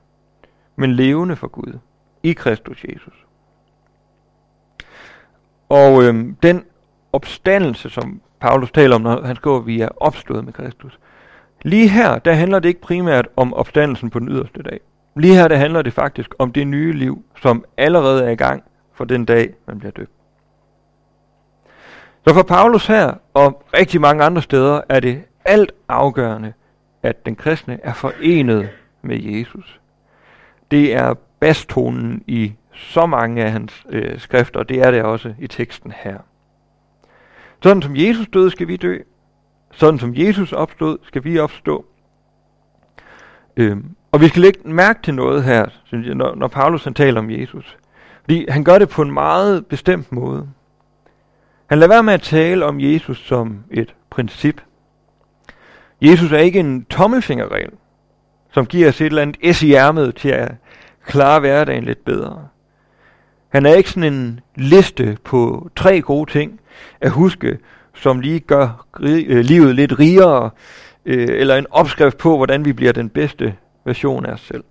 men 0.76 0.92
levende 0.94 1.36
for 1.36 1.48
Gud 1.48 1.74
i 2.24 2.34
Kristus 2.34 2.84
Jesus. 2.84 3.14
Og 5.70 6.04
øhm, 6.04 6.36
den 6.44 6.66
opstandelse, 7.14 7.90
som 7.90 8.22
Paulus 8.40 8.72
taler 8.72 8.96
om, 8.96 9.02
når 9.02 9.26
han 9.26 9.36
skriver, 9.36 9.58
at 9.58 9.66
vi 9.66 9.82
er 9.82 9.90
opstået 9.98 10.46
med 10.46 10.54
Kristus. 10.54 11.00
Lige 11.62 11.88
her, 11.88 12.20
der 12.20 12.34
handler 12.34 12.60
det 12.60 12.70
ikke 12.70 12.82
primært 12.82 13.28
om 13.36 13.54
opstandelsen 13.54 14.10
på 14.10 14.20
den 14.20 14.30
yderste 14.30 14.64
dag. 14.64 14.80
Lige 15.16 15.36
her, 15.36 15.48
der 15.48 15.56
handler 15.56 15.82
det 15.82 15.94
faktisk 15.94 16.36
om 16.40 16.52
det 16.52 16.68
nye 16.68 16.94
liv, 16.94 17.26
som 17.42 17.66
allerede 17.78 18.26
er 18.26 18.30
i 18.30 18.36
gang 18.36 18.64
for 18.94 19.06
den 19.06 19.26
dag, 19.26 19.54
man 19.68 19.80
bliver 19.80 19.92
døbt. 19.92 20.12
Så 22.28 22.34
for 22.34 22.44
Paulus 22.44 22.88
her, 22.88 23.14
og 23.34 23.64
rigtig 23.74 24.02
mange 24.02 24.24
andre 24.24 24.42
steder, 24.42 24.82
er 24.90 25.00
det 25.00 25.24
alt 25.46 25.72
afgørende, 25.88 26.54
at 27.04 27.26
den 27.26 27.36
kristne 27.36 27.80
er 27.84 27.94
forenet 27.94 28.70
med 29.02 29.20
Jesus. 29.24 29.80
Det 30.72 30.96
er 30.96 31.14
bastonen 31.42 32.24
i 32.28 32.54
så 32.74 33.06
mange 33.06 33.44
af 33.44 33.52
hans 33.52 33.86
øh, 33.90 34.20
skrifter, 34.20 34.60
og 34.60 34.70
det 34.70 34.82
er 34.82 34.92
det 34.92 35.04
også 35.04 35.34
i 35.40 35.48
teksten 35.48 35.94
her. 35.96 36.18
Sådan 37.64 37.82
som 37.82 37.96
Jesus 37.96 38.28
døde, 38.34 38.52
skal 38.52 38.68
vi 38.68 38.78
dø. 38.78 38.98
Sådan 39.72 40.00
som 40.00 40.14
Jesus 40.16 40.54
opstod, 40.54 40.98
skal 41.04 41.24
vi 41.24 41.40
opstå. 41.40 41.86
Øhm, 43.58 43.96
og 44.12 44.22
vi 44.22 44.28
skal 44.28 44.42
lægge 44.42 44.60
mærke 44.66 45.00
til 45.04 45.14
noget 45.14 45.44
her, 45.44 45.66
synes 45.84 46.08
jeg, 46.08 46.16
når, 46.16 46.36
når 46.36 46.48
Paulus 46.48 46.84
han 46.84 46.94
taler 46.94 47.20
om 47.20 47.32
Jesus. 47.32 47.78
Fordi 48.22 48.46
han 48.50 48.64
gør 48.64 48.80
det 48.80 48.90
på 48.90 49.02
en 49.02 49.12
meget 49.12 49.66
bestemt 49.66 50.12
måde. 50.12 50.50
Han 51.68 51.80
lader 51.80 51.94
være 51.94 52.04
med 52.04 52.14
at 52.14 52.22
tale 52.22 52.66
om 52.66 52.80
Jesus 52.80 53.18
som 53.28 53.64
et 53.72 53.96
princip. 54.10 54.62
Jesus 56.02 56.32
er 56.32 56.38
ikke 56.38 56.60
en 56.60 56.86
tommelfingerregel, 56.86 57.72
som 58.52 58.66
giver 58.66 58.90
os 58.90 59.02
et 59.02 59.06
eller 59.06 59.22
andet 59.22 59.56
S 59.56 59.64
i 59.64 59.74
ærmet 59.74 60.16
til 60.16 60.30
at 60.30 60.52
klare 61.06 61.40
hverdagen 61.40 61.84
lidt 61.84 62.06
bedre. 62.06 62.48
Han 63.50 63.66
er 63.66 63.74
ikke 63.74 63.90
sådan 63.90 64.14
en 64.14 64.40
liste 64.56 65.18
på 65.24 65.70
tre 65.76 66.02
gode 66.02 66.32
ting 66.32 66.60
at 67.02 67.12
huske, 67.12 67.58
som 67.94 68.20
lige 68.20 68.40
gør 68.40 68.86
øh, 69.00 69.40
livet 69.40 69.76
lidt 69.76 70.00
rigere, 70.00 70.50
øh, 71.06 71.28
eller 71.30 71.56
en 71.56 71.66
opskrift 71.72 72.18
på, 72.18 72.38
hvordan 72.38 72.66
vi 72.66 72.74
bliver 72.74 72.92
den 72.92 73.10
bedste 73.10 73.56
version 73.86 74.26
af 74.26 74.34
os 74.34 74.42
selv. 74.42 74.64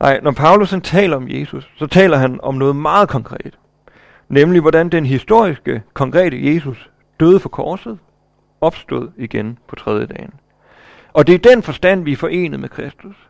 Nej, 0.00 0.20
når 0.22 0.30
Paulus 0.30 0.70
han 0.70 0.80
taler 0.80 1.16
om 1.16 1.28
Jesus, 1.28 1.70
så 1.76 1.86
taler 1.86 2.16
han 2.16 2.40
om 2.42 2.54
noget 2.54 2.76
meget 2.76 3.08
konkret. 3.08 3.58
Nemlig, 4.28 4.60
hvordan 4.60 4.88
den 4.88 5.06
historiske, 5.06 5.82
konkrete 5.94 6.54
Jesus 6.54 6.90
døde 7.20 7.40
for 7.40 7.48
korset, 7.48 7.98
opstod 8.60 9.08
igen 9.16 9.58
på 9.68 9.76
tredje 9.76 10.06
dagen. 10.06 10.32
Og 11.12 11.26
det 11.26 11.34
er 11.34 11.50
den 11.54 11.62
forstand, 11.62 12.04
vi 12.04 12.12
er 12.12 12.16
forenet 12.16 12.60
med 12.60 12.68
Kristus. 12.68 13.27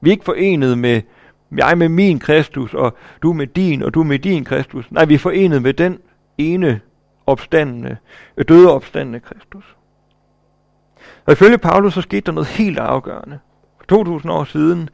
Vi 0.00 0.10
er 0.10 0.12
ikke 0.12 0.24
forenet 0.24 0.78
med 0.78 1.02
jeg 1.56 1.78
med 1.78 1.88
min 1.88 2.18
Kristus, 2.18 2.74
og 2.74 2.96
du 3.22 3.32
med 3.32 3.46
din, 3.46 3.82
og 3.82 3.94
du 3.94 4.02
med 4.02 4.18
din 4.18 4.44
Kristus. 4.44 4.90
Nej, 4.90 5.04
vi 5.04 5.14
er 5.14 5.18
forenet 5.18 5.62
med 5.62 5.74
den 5.74 5.98
ene 6.38 6.80
opstandende, 7.26 7.96
øh, 8.36 8.44
døde 8.48 8.72
opstandende 8.72 9.20
Kristus. 9.20 9.76
Og 11.26 11.32
ifølge 11.32 11.58
Paulus, 11.58 11.94
så 11.94 12.00
skete 12.00 12.20
der 12.20 12.32
noget 12.32 12.48
helt 12.48 12.78
afgørende. 12.78 13.38
For 13.78 13.86
2000 13.86 14.32
år 14.32 14.44
siden, 14.44 14.90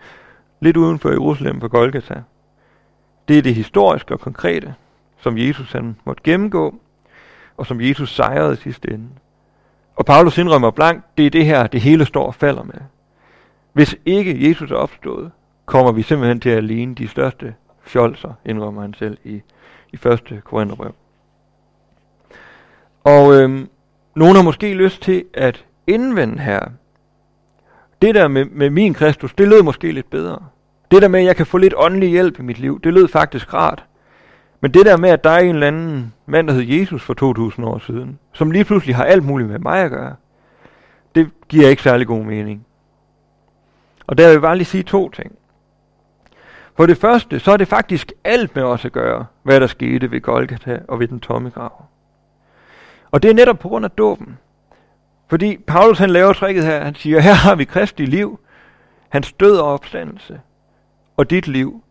lidt 0.61 0.77
uden 0.77 0.99
for 0.99 1.11
Jerusalem 1.11 1.61
på 1.61 1.69
Golgata. 1.69 2.23
Det 3.29 3.39
er 3.39 3.43
det 3.43 3.55
historiske 3.55 4.15
og 4.15 4.21
konkrete, 4.21 4.75
som 5.19 5.39
Jesus 5.39 5.73
han 5.73 5.97
måtte 6.05 6.23
gennemgå, 6.23 6.75
og 7.57 7.67
som 7.67 7.81
Jesus 7.81 8.15
sejrede 8.15 8.53
i 8.53 8.57
sidste 8.57 8.91
ende. 8.91 9.09
Og 9.97 10.07
Paulus 10.07 10.39
indrømmer 10.39 10.71
blankt, 10.71 11.05
det 11.19 11.27
er 11.27 11.31
det 11.31 11.45
her, 11.45 11.67
det 11.67 11.81
hele 11.81 12.05
står 12.05 12.27
og 12.27 12.35
falder 12.35 12.63
med. 12.63 12.81
Hvis 13.77 13.97
ikke 14.07 14.49
Jesus 14.49 14.71
er 14.71 14.77
opstået, 14.77 15.31
kommer 15.67 15.93
vi 15.93 16.03
simpelthen 16.03 16.41
til 16.41 16.51
at 16.51 16.65
ligne 16.65 16.95
de 16.95 17.09
største 17.09 17.55
fjolser, 17.83 18.33
indrømmer 18.45 18.83
han 18.83 18.95
selv 18.95 19.19
i, 19.25 19.43
i 19.93 19.97
første 19.97 20.43
Korintherbrev. 20.45 20.95
Og 23.05 23.35
øhm, 23.35 23.69
nogen 24.15 24.37
har 24.37 24.43
måske 24.43 24.75
lyst 24.75 25.03
til 25.03 25.25
at 25.35 25.65
indvende 25.87 26.39
her. 26.39 26.61
Det 28.03 28.15
der 28.15 28.29
med, 28.29 28.45
med 28.45 28.71
min 28.71 28.95
Kristus, 28.95 29.35
det 29.35 29.49
lød 29.49 29.63
måske 29.63 29.93
lidt 29.93 30.11
bedre. 30.11 30.39
Det 30.91 31.03
der 31.03 31.09
med, 31.09 31.21
at 31.21 31.27
jeg 31.27 31.37
kan 31.37 31.47
få 31.47 31.59
lidt 31.59 31.75
åndelig 31.77 32.09
hjælp 32.09 32.39
i 32.39 32.43
mit 32.43 32.59
liv, 32.59 32.81
det 32.81 32.93
lød 32.93 33.09
faktisk 33.09 33.55
rart. 33.55 33.85
Men 34.61 34.75
det 34.75 34.87
der 34.87 34.97
med, 34.97 35.11
at 35.11 35.25
der 35.25 35.31
er 35.31 35.41
en 35.41 35.55
eller 35.55 35.67
anden 35.67 36.13
mand, 36.27 36.49
der 36.49 36.55
hed 36.55 36.63
Jesus 36.63 37.03
for 37.03 37.15
2000 37.15 37.67
år 37.67 37.79
siden, 37.79 38.19
som 38.33 38.51
lige 38.51 38.65
pludselig 38.65 38.97
har 38.97 39.05
alt 39.05 39.25
muligt 39.25 39.51
med 39.51 39.59
mig 39.59 39.83
at 39.83 39.91
gøre, 39.91 40.15
det 41.15 41.31
giver 41.49 41.69
ikke 41.69 41.83
særlig 41.83 42.07
god 42.07 42.25
mening. 42.25 42.66
Og 44.07 44.19
der 44.19 44.27
vil 44.27 44.33
jeg 44.33 44.41
bare 44.41 44.57
lige 44.57 44.67
sige 44.67 44.83
to 44.83 45.09
ting. 45.11 45.33
For 46.77 46.87
det 46.87 46.99
første, 46.99 47.41
så 47.41 47.53
er 47.53 47.57
det 47.57 47.69
faktisk 47.69 48.13
alt 48.25 48.57
med 48.57 48.63
os 48.63 48.85
at 48.85 48.93
gøre, 48.93 49.27
hvad 49.43 49.61
der 49.61 49.67
skete 49.67 50.11
ved 50.11 50.21
Golgata 50.21 50.81
og 50.89 51.01
ved 51.01 51.09
den 51.09 51.21
tomme 51.21 51.51
grav. 51.51 51.85
Og 53.11 53.23
det 53.23 53.31
er 53.31 53.35
netop 53.35 53.59
på 53.59 53.69
grund 53.69 53.85
af 53.85 53.91
dåben. 53.91 54.39
Fordi 55.29 55.57
Paulus 55.67 55.99
han 55.99 56.11
laver 56.11 56.33
tricket 56.33 56.65
her, 56.65 56.85
han 56.85 56.95
siger, 56.95 57.21
her 57.21 57.33
har 57.33 57.55
vi 57.55 57.65
Kristi 57.65 58.05
liv, 58.05 58.41
hans 59.09 59.33
død 59.33 59.57
og 59.57 59.73
opstandelse, 59.73 60.41
og 61.17 61.31
dit 61.31 61.49
liv. 61.49 61.83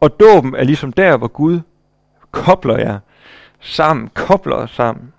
Og 0.00 0.20
dåben 0.20 0.54
er 0.54 0.64
ligesom 0.64 0.92
der, 0.92 1.16
hvor 1.16 1.28
Gud 1.28 1.60
kobler 2.30 2.78
jer 2.78 2.98
sammen, 3.60 4.10
kobler 4.14 4.56
os 4.56 4.70
sammen. 4.70 5.12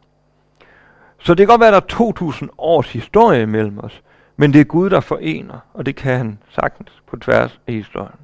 Så 1.19 1.33
det 1.33 1.37
kan 1.37 1.47
godt 1.47 1.61
være, 1.61 1.67
at 1.67 1.73
der 1.73 1.95
er 1.95 1.97
2000 1.97 2.49
års 2.57 2.91
historie 2.91 3.45
mellem 3.45 3.79
os, 3.79 4.01
men 4.41 4.53
det 4.53 4.61
er 4.61 4.65
Gud, 4.65 4.89
der 4.89 4.99
forener, 4.99 5.59
og 5.73 5.85
det 5.85 5.95
kan 5.95 6.17
han 6.17 6.39
sagtens 6.49 6.91
på 7.07 7.17
tværs 7.17 7.59
af 7.67 7.73
historien. 7.73 8.19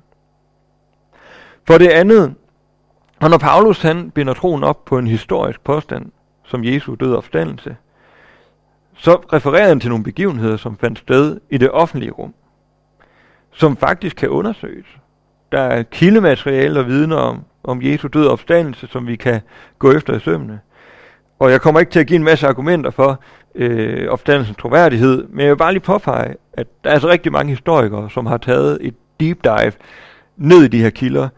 For 1.68 1.78
det 1.78 1.88
andet, 1.88 2.36
og 3.20 3.30
når 3.30 3.38
Paulus 3.38 3.82
han 3.82 4.12
binder 4.12 4.34
troen 4.34 4.64
op 4.64 4.86
på 4.86 4.98
en 4.98 5.08
historisk 5.08 5.64
påstand, 5.64 6.12
som 6.44 6.64
Jesu 6.64 6.96
død 6.96 7.16
opstandelse, 7.16 7.78
så 8.96 9.14
refererer 9.34 9.68
han 9.68 9.80
til 9.80 9.90
nogle 9.90 10.04
begivenheder, 10.04 10.58
som 10.58 10.78
fandt 10.78 11.00
sted 11.00 11.40
i 11.50 11.58
det 11.58 11.72
offentlige 11.72 12.12
rum, 12.12 12.34
som 13.52 13.78
faktisk 13.78 14.16
kan 14.16 14.30
undersøges. 14.30 14.88
Der 15.52 15.62
er 15.62 15.84
kildemateriale 15.84 16.80
og 16.80 16.88
vidner 16.88 17.18
om, 17.18 17.44
om 17.64 17.82
Jesu 17.82 18.08
død 18.08 18.28
opstandelse, 18.28 18.88
som 18.88 19.08
vi 19.08 19.16
kan 19.16 19.42
gå 19.80 19.92
efter 19.92 20.16
i 20.16 20.20
sømne. 20.20 20.60
Og 21.40 21.52
jeg 21.52 21.62
kommer 21.62 21.80
ikke 21.80 21.92
til 21.92 22.00
at 22.00 22.08
give 22.08 22.16
en 22.16 22.24
masse 22.24 22.48
argumenter 22.48 22.92
for 22.92 23.20
øh, 23.56 24.10
opstandelsens 24.10 24.58
troværdighed, 24.58 25.28
men 25.30 25.40
jeg 25.40 25.50
vil 25.50 25.58
bare 25.58 25.74
lige 25.74 25.84
påpege, 25.84 26.36
at 26.54 26.68
der 26.84 26.90
er 26.90 26.94
altså 26.94 27.08
rigtig 27.08 27.32
mange 27.32 27.50
historikere, 27.50 28.10
som 28.10 28.26
har 28.26 28.38
taget 28.38 28.78
et 28.82 28.96
deep 29.20 29.44
dive 29.44 29.72
ned 30.38 30.64
i 30.64 30.68
de 30.68 30.82
her 30.82 30.90
kilder, 30.90 31.30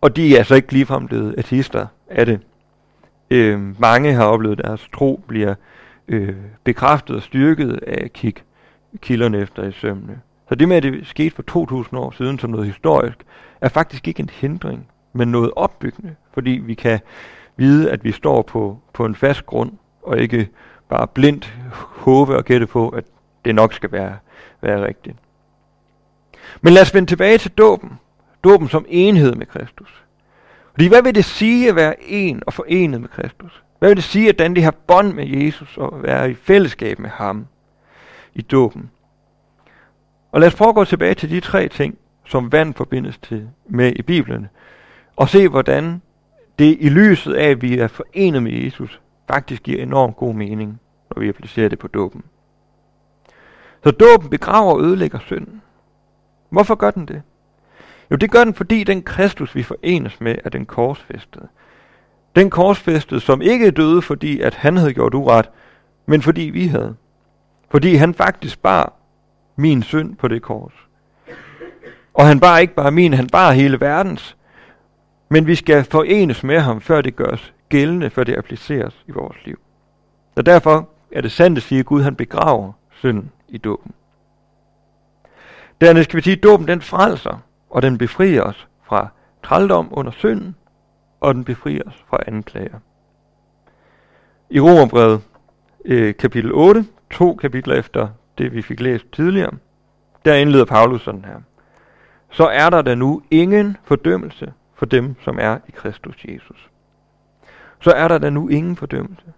og 0.00 0.16
de 0.16 0.34
er 0.34 0.38
altså 0.38 0.54
ikke 0.54 0.72
ligefrem 0.72 1.06
blevet 1.06 1.34
ateister 1.38 1.86
af 2.08 2.26
det. 2.26 2.40
Øh, 3.30 3.80
mange 3.80 4.12
har 4.12 4.24
oplevet, 4.24 4.58
at 4.60 4.64
deres 4.64 4.88
tro 4.94 5.20
bliver 5.28 5.54
øh, 6.08 6.34
bekræftet 6.64 7.16
og 7.16 7.22
styrket 7.22 7.80
af 7.86 8.04
at 8.04 8.12
kigge 8.12 8.40
kilderne 9.00 9.38
efter 9.38 9.62
i 9.64 9.72
sømne. 9.72 10.20
Så 10.48 10.54
det 10.54 10.68
med, 10.68 10.76
at 10.76 10.82
det 10.82 11.06
skete 11.06 11.34
for 11.34 11.42
2000 11.42 12.00
år 12.00 12.10
siden 12.10 12.38
som 12.38 12.50
noget 12.50 12.66
historisk, 12.66 13.18
er 13.60 13.68
faktisk 13.68 14.08
ikke 14.08 14.20
en 14.20 14.30
hindring, 14.32 14.88
men 15.12 15.28
noget 15.28 15.50
opbyggende, 15.56 16.14
fordi 16.34 16.50
vi 16.50 16.74
kan 16.74 17.00
vide, 17.58 17.90
at 17.90 18.04
vi 18.04 18.12
står 18.12 18.42
på, 18.42 18.78
på 18.92 19.04
en 19.04 19.14
fast 19.14 19.46
grund, 19.46 19.72
og 20.02 20.18
ikke 20.18 20.48
bare 20.88 21.06
blindt 21.06 21.54
håbe 21.72 22.36
og 22.36 22.44
gætte 22.44 22.66
på, 22.66 22.88
at 22.88 23.04
det 23.44 23.54
nok 23.54 23.74
skal 23.74 23.92
være, 23.92 24.16
være 24.60 24.86
rigtigt. 24.86 25.16
Men 26.60 26.72
lad 26.72 26.82
os 26.82 26.94
vende 26.94 27.10
tilbage 27.10 27.38
til 27.38 27.50
dåben. 27.50 27.98
Dåben 28.44 28.68
som 28.68 28.86
enhed 28.88 29.34
med 29.34 29.46
Kristus. 29.46 30.02
Fordi 30.72 30.88
hvad 30.88 31.02
vil 31.02 31.14
det 31.14 31.24
sige 31.24 31.68
at 31.68 31.76
være 31.76 32.02
en 32.02 32.42
og 32.46 32.52
forenet 32.52 33.00
med 33.00 33.08
Kristus? 33.08 33.62
Hvad 33.78 33.88
vil 33.88 33.96
det 33.96 34.04
sige 34.04 34.28
at 34.28 34.38
danne 34.38 34.54
det 34.54 34.64
her 34.64 34.70
bånd 34.70 35.12
med 35.12 35.26
Jesus 35.26 35.76
og 35.76 36.02
være 36.02 36.30
i 36.30 36.34
fællesskab 36.34 36.98
med 36.98 37.10
ham 37.10 37.46
i 38.34 38.42
dåben? 38.42 38.90
Og 40.32 40.40
lad 40.40 40.48
os 40.48 40.54
prøve 40.54 40.68
at 40.68 40.74
gå 40.74 40.84
tilbage 40.84 41.14
til 41.14 41.30
de 41.30 41.40
tre 41.40 41.68
ting, 41.68 41.98
som 42.24 42.52
vand 42.52 42.74
forbindes 42.74 43.18
til 43.18 43.48
med 43.66 43.92
i 43.96 44.02
Bibelen, 44.02 44.48
og 45.16 45.28
se 45.28 45.48
hvordan 45.48 46.02
det 46.58 46.76
i 46.80 46.88
lyset 46.88 47.34
af, 47.34 47.48
at 47.50 47.62
vi 47.62 47.78
er 47.78 47.88
forenet 47.88 48.42
med 48.42 48.52
Jesus, 48.52 49.00
faktisk 49.30 49.62
giver 49.62 49.82
enormt 49.82 50.16
god 50.16 50.34
mening, 50.34 50.80
når 51.14 51.20
vi 51.20 51.28
applicerer 51.28 51.68
det 51.68 51.78
på 51.78 51.88
dåben. 51.88 52.22
Så 53.84 53.90
dåben 53.90 54.30
begraver 54.30 54.72
og 54.72 54.82
ødelægger 54.82 55.18
synden. 55.18 55.62
Hvorfor 56.50 56.74
gør 56.74 56.90
den 56.90 57.08
det? 57.08 57.22
Jo, 58.10 58.16
det 58.16 58.30
gør 58.30 58.44
den, 58.44 58.54
fordi 58.54 58.84
den 58.84 59.02
Kristus, 59.02 59.54
vi 59.54 59.62
forenes 59.62 60.20
med, 60.20 60.34
er 60.44 60.50
den 60.50 60.66
korsfæstede. 60.66 61.48
Den 62.36 62.50
korsfæstede, 62.50 63.20
som 63.20 63.42
ikke 63.42 63.70
døde, 63.70 64.02
fordi 64.02 64.40
at 64.40 64.54
han 64.54 64.76
havde 64.76 64.94
gjort 64.94 65.14
uret, 65.14 65.50
men 66.06 66.22
fordi 66.22 66.42
vi 66.42 66.66
havde. 66.66 66.96
Fordi 67.70 67.94
han 67.94 68.14
faktisk 68.14 68.62
bar 68.62 68.92
min 69.56 69.82
synd 69.82 70.16
på 70.16 70.28
det 70.28 70.42
kors. 70.42 70.72
Og 72.14 72.26
han 72.26 72.40
bar 72.40 72.58
ikke 72.58 72.74
bare 72.74 72.90
min, 72.90 73.14
han 73.14 73.26
bar 73.26 73.52
hele 73.52 73.80
verdens. 73.80 74.36
Men 75.28 75.46
vi 75.46 75.54
skal 75.54 75.84
forenes 75.84 76.44
med 76.44 76.60
ham, 76.60 76.80
før 76.80 77.00
det 77.00 77.16
gøres 77.16 77.52
gældende, 77.68 78.10
før 78.10 78.24
det 78.24 78.36
appliceres 78.36 79.04
i 79.06 79.10
vores 79.10 79.36
liv. 79.44 79.58
Og 80.36 80.46
derfor 80.46 80.88
er 81.12 81.20
det 81.20 81.32
sandt 81.32 81.58
at 81.58 81.62
sige, 81.62 81.78
at 81.78 81.86
Gud 81.86 82.02
han 82.02 82.16
begraver 82.16 82.72
synden 82.90 83.30
i 83.48 83.58
dåben. 83.58 83.92
Dernæst 85.80 86.04
skal 86.04 86.16
vi 86.16 86.22
sige, 86.22 86.36
at 86.36 86.42
dåben 86.42 86.68
den 86.68 86.80
frelser, 86.80 87.42
og 87.70 87.82
den 87.82 87.98
befrier 87.98 88.42
os 88.42 88.68
fra 88.84 89.08
trældom 89.42 89.88
under 89.90 90.12
synden, 90.12 90.56
og 91.20 91.34
den 91.34 91.44
befrier 91.44 91.82
os 91.86 92.04
fra 92.08 92.18
anklager. 92.26 92.78
I 94.50 94.60
Romerbrevet 94.60 95.20
øh, 95.84 96.14
kapitel 96.14 96.52
8, 96.52 96.86
to 97.10 97.34
kapitler 97.34 97.74
efter 97.74 98.08
det, 98.38 98.54
vi 98.54 98.62
fik 98.62 98.80
læst 98.80 99.12
tidligere, 99.12 99.50
der 100.24 100.34
indleder 100.34 100.64
Paulus 100.64 101.02
sådan 101.02 101.24
her. 101.24 101.40
Så 102.30 102.46
er 102.46 102.70
der 102.70 102.82
da 102.82 102.94
nu 102.94 103.22
ingen 103.30 103.76
fordømmelse 103.84 104.52
for 104.78 104.86
dem, 104.86 105.16
som 105.24 105.38
er 105.40 105.58
i 105.68 105.70
Kristus 105.70 106.24
Jesus. 106.24 106.70
Så 107.80 107.90
er 107.90 108.08
der 108.08 108.18
da 108.18 108.30
nu 108.30 108.48
ingen 108.48 108.76
fordømmelse. 108.76 109.32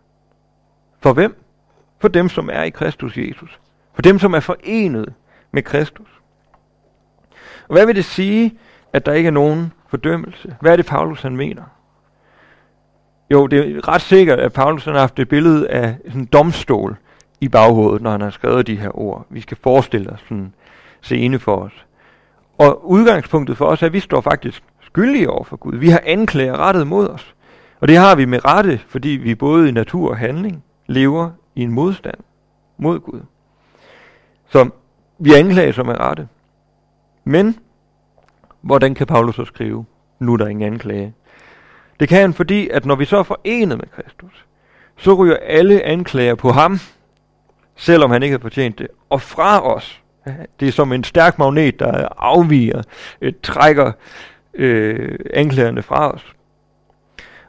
For 1.01 1.13
hvem? 1.13 1.45
For 1.99 2.09
dem, 2.09 2.29
som 2.29 2.49
er 2.53 2.63
i 2.63 2.71
Kristus 2.71 3.17
Jesus. 3.17 3.61
For 3.95 4.03
dem, 4.03 4.19
som 4.19 4.35
er 4.35 4.41
forenet 4.41 5.15
med 5.53 5.63
Kristus. 5.63 6.09
Og 7.69 7.75
hvad 7.75 7.87
vil 7.87 7.97
det 7.97 8.05
sige, 8.05 8.59
at 8.93 9.07
der 9.07 9.13
ikke 9.13 9.27
er 9.27 9.31
nogen 9.31 9.73
fordømmelse? 9.89 10.57
Hvad 10.61 10.73
er 10.73 10.77
det, 10.77 10.87
Paulus 10.87 11.23
han 11.23 11.37
mener? 11.37 11.63
Jo, 13.31 13.47
det 13.47 13.77
er 13.77 13.89
ret 13.89 14.03
sikkert, 14.03 14.41
at 14.41 14.53
Paulus 14.53 14.85
har 14.85 14.93
haft 14.93 15.19
et 15.19 15.29
billede 15.29 15.69
af 15.69 15.97
sådan 16.05 16.21
en 16.21 16.27
domstol 16.27 16.97
i 17.41 17.49
baghovedet, 17.49 18.03
når 18.03 18.11
han 18.11 18.21
har 18.21 18.31
skrevet 18.31 18.67
de 18.67 18.77
her 18.77 18.99
ord. 18.99 19.27
Vi 19.31 19.41
skal 19.41 19.57
forestille 19.63 20.11
os 20.11 20.21
sådan 20.21 20.37
en 20.37 20.55
scene 21.01 21.39
for 21.39 21.57
os. 21.57 21.87
Og 22.59 22.91
udgangspunktet 22.91 23.57
for 23.57 23.67
os 23.67 23.83
er, 23.83 23.87
at 23.87 23.93
vi 23.93 24.01
står 24.01 24.21
faktisk 24.21 24.63
skyldige 24.93 25.31
over 25.31 25.45
for 25.45 25.57
Gud. 25.57 25.77
Vi 25.77 25.89
har 25.89 26.03
anklager 26.05 26.57
rettet 26.57 26.87
mod 26.87 27.09
os. 27.09 27.35
Og 27.81 27.89
det 27.89 27.97
har 27.97 28.15
vi 28.15 28.25
med 28.25 28.45
rette, 28.45 28.81
fordi 28.89 29.09
vi 29.09 29.35
både 29.35 29.69
i 29.69 29.73
natur 29.73 30.11
og 30.11 30.17
handling 30.17 30.65
lever 30.87 31.31
i 31.55 31.63
en 31.63 31.73
modstand 31.73 32.19
mod 32.79 33.01
Gud. 33.01 33.21
Så 34.49 34.71
vi 35.19 35.35
anklager 35.35 35.73
som 35.73 35.89
er 35.89 36.01
rette. 36.01 36.29
Men, 37.25 37.59
hvordan 38.61 38.95
kan 38.95 39.07
Paulus 39.07 39.35
så 39.35 39.45
skrive, 39.45 39.85
nu 40.19 40.33
er 40.33 40.37
der 40.37 40.47
ingen 40.47 40.73
anklage? 40.73 41.15
Det 42.01 42.09
kan 42.09 42.21
han, 42.21 42.35
fordi 42.35 42.69
at 42.69 42.87
når 42.87 42.95
vi 42.95 43.05
så 43.05 43.17
er 43.17 43.23
forenet 43.23 43.79
med 43.79 43.87
Kristus, 43.87 44.47
så 44.97 45.15
ryger 45.15 45.37
alle 45.37 45.83
anklager 45.83 46.35
på 46.35 46.51
ham, 46.51 46.79
selvom 47.77 48.11
han 48.11 48.23
ikke 48.23 48.33
har 48.33 48.41
fortjent 48.43 48.79
det, 48.79 48.89
og 49.11 49.21
fra 49.21 49.75
os. 49.75 50.01
Det 50.61 50.69
er 50.69 50.73
som 50.73 50.93
en 50.93 51.05
stærk 51.05 51.39
magnet, 51.39 51.81
der 51.81 52.09
afviger, 52.19 52.83
øh, 53.21 53.33
trækker 53.43 53.93
øh, 54.55 55.19
anklagerne 55.35 55.83
fra 55.83 56.15
os. 56.15 56.35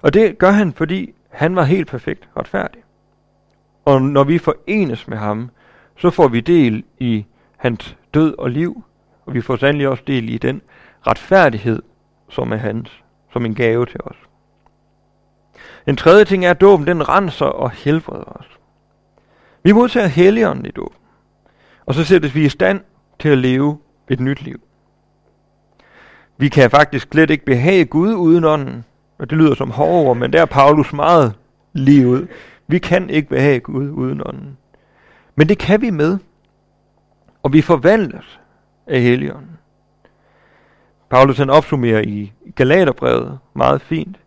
Og 0.02 0.14
det 0.14 0.38
gør 0.38 0.52
han, 0.52 0.74
fordi 0.74 1.14
han 1.30 1.56
var 1.56 1.64
helt 1.64 1.88
perfekt 1.88 2.30
retfærdig. 2.38 2.82
Og 3.86 4.02
når 4.02 4.24
vi 4.24 4.38
forenes 4.38 5.08
med 5.08 5.18
ham, 5.18 5.50
så 5.98 6.10
får 6.10 6.28
vi 6.28 6.40
del 6.40 6.84
i 7.00 7.26
hans 7.58 7.98
død 8.14 8.36
og 8.38 8.50
liv, 8.50 8.84
og 9.26 9.34
vi 9.34 9.42
får 9.42 9.56
sandelig 9.56 9.88
også 9.88 10.04
del 10.08 10.30
i 10.30 10.38
den 10.38 10.62
retfærdighed, 11.08 11.82
som 12.30 12.52
er 12.52 12.58
hans, 12.58 13.04
som 13.34 13.46
en 13.46 13.56
gave 13.56 13.86
til 13.86 14.00
os. 14.04 14.16
En 15.88 15.98
tredje 15.98 16.26
ting 16.26 16.46
er, 16.46 16.52
at 16.52 16.62
dåben 16.62 16.88
den 16.88 17.10
renser 17.10 17.46
og 17.46 17.72
helbreder 17.72 18.24
os. 18.24 18.48
Vi 19.64 19.72
modtager 19.72 20.08
helligånden 20.08 20.66
i 20.66 20.72
dåben, 20.72 20.98
og 21.86 21.94
så 21.94 22.04
sættes 22.04 22.36
vi 22.36 22.46
i 22.46 22.50
stand 22.50 22.82
til 23.20 23.30
at 23.30 23.38
leve 23.38 23.80
et 24.10 24.20
nyt 24.20 24.42
liv. 24.42 24.62
Vi 26.42 26.50
kan 26.50 26.72
faktisk 26.72 27.08
slet 27.12 27.30
ikke 27.30 27.46
behage 27.46 27.86
Gud 27.86 28.14
uden 28.14 28.44
ånden, 28.44 28.86
og 29.18 29.30
det 29.30 29.38
lyder 29.38 29.56
som 29.56 29.72
hårde 29.72 30.20
men 30.20 30.34
der 30.34 30.42
er 30.42 30.46
Paulus 30.46 30.94
meget 30.94 31.34
lige 31.74 32.08
ud. 32.08 32.28
Vi 32.68 32.80
kan 32.80 33.10
ikke 33.10 33.30
behage 33.30 33.60
Gud 33.60 33.90
uden 33.90 34.22
ånden. 34.26 34.58
Men 35.36 35.50
det 35.50 35.58
kan 35.58 35.82
vi 35.82 35.90
med, 35.90 36.18
og 37.44 37.54
vi 37.54 37.62
forvandles 37.62 38.40
af 38.88 39.02
Helligånden. 39.02 39.58
Paulus 41.10 41.38
han 41.38 41.50
opsummerer 41.50 42.02
i 42.02 42.34
Galaterbrevet 42.56 43.40
meget 43.54 43.82
fint. 43.82 44.18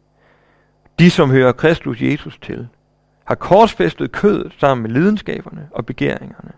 De, 0.99 1.11
som 1.11 1.31
hører 1.31 1.53
Kristus 1.53 2.01
Jesus 2.01 2.39
til, 2.43 2.69
har 3.25 3.35
korsfæstet 3.35 4.13
kødet 4.13 4.53
sammen 4.59 4.83
med 4.83 4.91
lidenskaberne 4.91 5.69
og 5.71 5.87
begæringerne. 5.87 6.53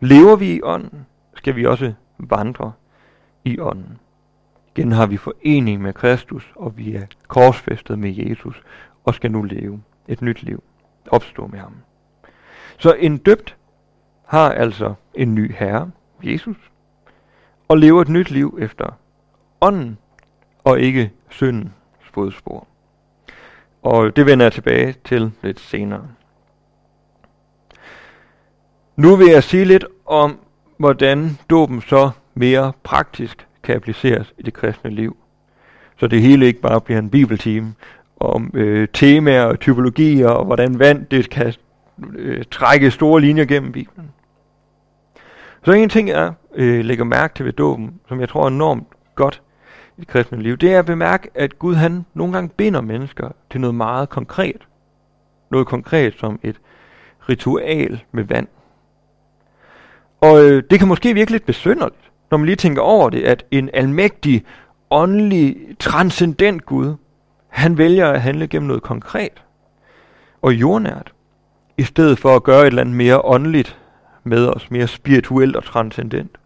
Lever 0.00 0.36
vi 0.36 0.52
i 0.52 0.62
ånden, 0.62 1.06
skal 1.34 1.56
vi 1.56 1.66
også 1.66 1.92
vandre 2.18 2.72
i 3.44 3.58
ånden. 3.58 3.98
Igen 4.76 4.92
har 4.92 5.06
vi 5.06 5.16
forening 5.16 5.82
med 5.82 5.92
Kristus, 5.92 6.52
og 6.54 6.78
vi 6.78 6.94
er 6.94 7.06
korsfæstet 7.28 7.98
med 7.98 8.14
Jesus, 8.16 8.62
og 9.04 9.14
skal 9.14 9.30
nu 9.30 9.42
leve 9.42 9.82
et 10.08 10.22
nyt 10.22 10.42
liv. 10.42 10.62
Opstå 11.10 11.46
med 11.46 11.58
ham. 11.58 11.74
Så 12.78 12.92
en 12.92 13.18
døbt 13.18 13.56
har 14.24 14.52
altså 14.52 14.94
en 15.14 15.34
ny 15.34 15.54
herre, 15.54 15.90
Jesus, 16.22 16.56
og 17.68 17.78
lever 17.78 18.02
et 18.02 18.08
nyt 18.08 18.30
liv 18.30 18.58
efter 18.60 18.98
ånden, 19.60 19.98
og 20.64 20.80
ikke 20.80 21.12
syndens 21.28 21.72
fodspor. 22.12 22.66
Og 23.82 24.16
det 24.16 24.26
vender 24.26 24.44
jeg 24.44 24.52
tilbage 24.52 24.94
til 25.04 25.32
lidt 25.42 25.60
senere. 25.60 26.08
Nu 28.96 29.16
vil 29.16 29.26
jeg 29.26 29.44
sige 29.44 29.64
lidt 29.64 29.84
om, 30.06 30.38
hvordan 30.76 31.38
dåben 31.50 31.80
så 31.80 32.10
mere 32.34 32.72
praktisk 32.82 33.46
kan 33.70 33.76
appliceres 33.76 34.34
i 34.38 34.42
det 34.42 34.54
kristne 34.54 34.90
liv. 34.90 35.16
Så 35.98 36.06
det 36.06 36.22
hele 36.22 36.46
ikke 36.46 36.60
bare 36.60 36.80
bliver 36.80 36.98
en 36.98 37.10
bibeltime 37.10 37.74
om 38.20 38.50
øh, 38.54 38.88
temaer 38.92 39.44
og 39.44 39.60
typologier, 39.60 40.28
og 40.28 40.44
hvordan 40.44 40.78
vand 40.78 41.06
det 41.06 41.30
kan 41.30 41.54
øh, 42.12 42.44
trække 42.50 42.90
store 42.90 43.20
linjer 43.20 43.44
gennem 43.44 43.72
Bibelen. 43.72 44.10
Så 45.64 45.72
en 45.72 45.88
ting, 45.88 46.08
jeg 46.08 46.32
øh, 46.54 46.84
lægger 46.84 47.04
mærke 47.04 47.34
til 47.34 47.44
ved 47.44 47.52
dåben, 47.52 48.00
som 48.08 48.20
jeg 48.20 48.28
tror 48.28 48.42
er 48.42 48.48
enormt 48.48 48.86
godt 49.14 49.42
i 49.96 50.00
det 50.00 50.08
kristne 50.08 50.42
liv, 50.42 50.56
det 50.56 50.72
er 50.72 50.78
at 50.78 50.86
bemærke, 50.86 51.28
at 51.34 51.58
Gud 51.58 51.74
han 51.74 52.04
nogle 52.14 52.32
gange 52.32 52.48
binder 52.48 52.80
mennesker 52.80 53.28
til 53.50 53.60
noget 53.60 53.74
meget 53.74 54.08
konkret. 54.08 54.66
Noget 55.50 55.66
konkret 55.66 56.14
som 56.18 56.40
et 56.42 56.60
ritual 57.28 58.04
med 58.12 58.24
vand. 58.24 58.46
Og 60.20 60.44
øh, 60.44 60.62
det 60.70 60.78
kan 60.78 60.88
måske 60.88 61.14
virke 61.14 61.30
lidt 61.30 61.46
besynderligt, 61.46 62.09
når 62.30 62.38
man 62.38 62.46
lige 62.46 62.56
tænker 62.56 62.82
over 62.82 63.10
det, 63.10 63.22
at 63.22 63.44
en 63.50 63.70
almægtig, 63.72 64.44
åndelig, 64.90 65.56
transcendent 65.78 66.66
Gud, 66.66 66.94
han 67.48 67.78
vælger 67.78 68.08
at 68.08 68.20
handle 68.20 68.48
gennem 68.48 68.66
noget 68.66 68.82
konkret 68.82 69.42
og 70.42 70.54
jordnært, 70.54 71.12
i 71.76 71.82
stedet 71.82 72.18
for 72.18 72.36
at 72.36 72.42
gøre 72.42 72.60
et 72.60 72.66
eller 72.66 72.82
andet 72.82 72.96
mere 72.96 73.24
åndeligt 73.24 73.78
med 74.24 74.46
os, 74.46 74.70
mere 74.70 74.86
spirituelt 74.86 75.56
og 75.56 75.64
transcendent. 75.64 76.38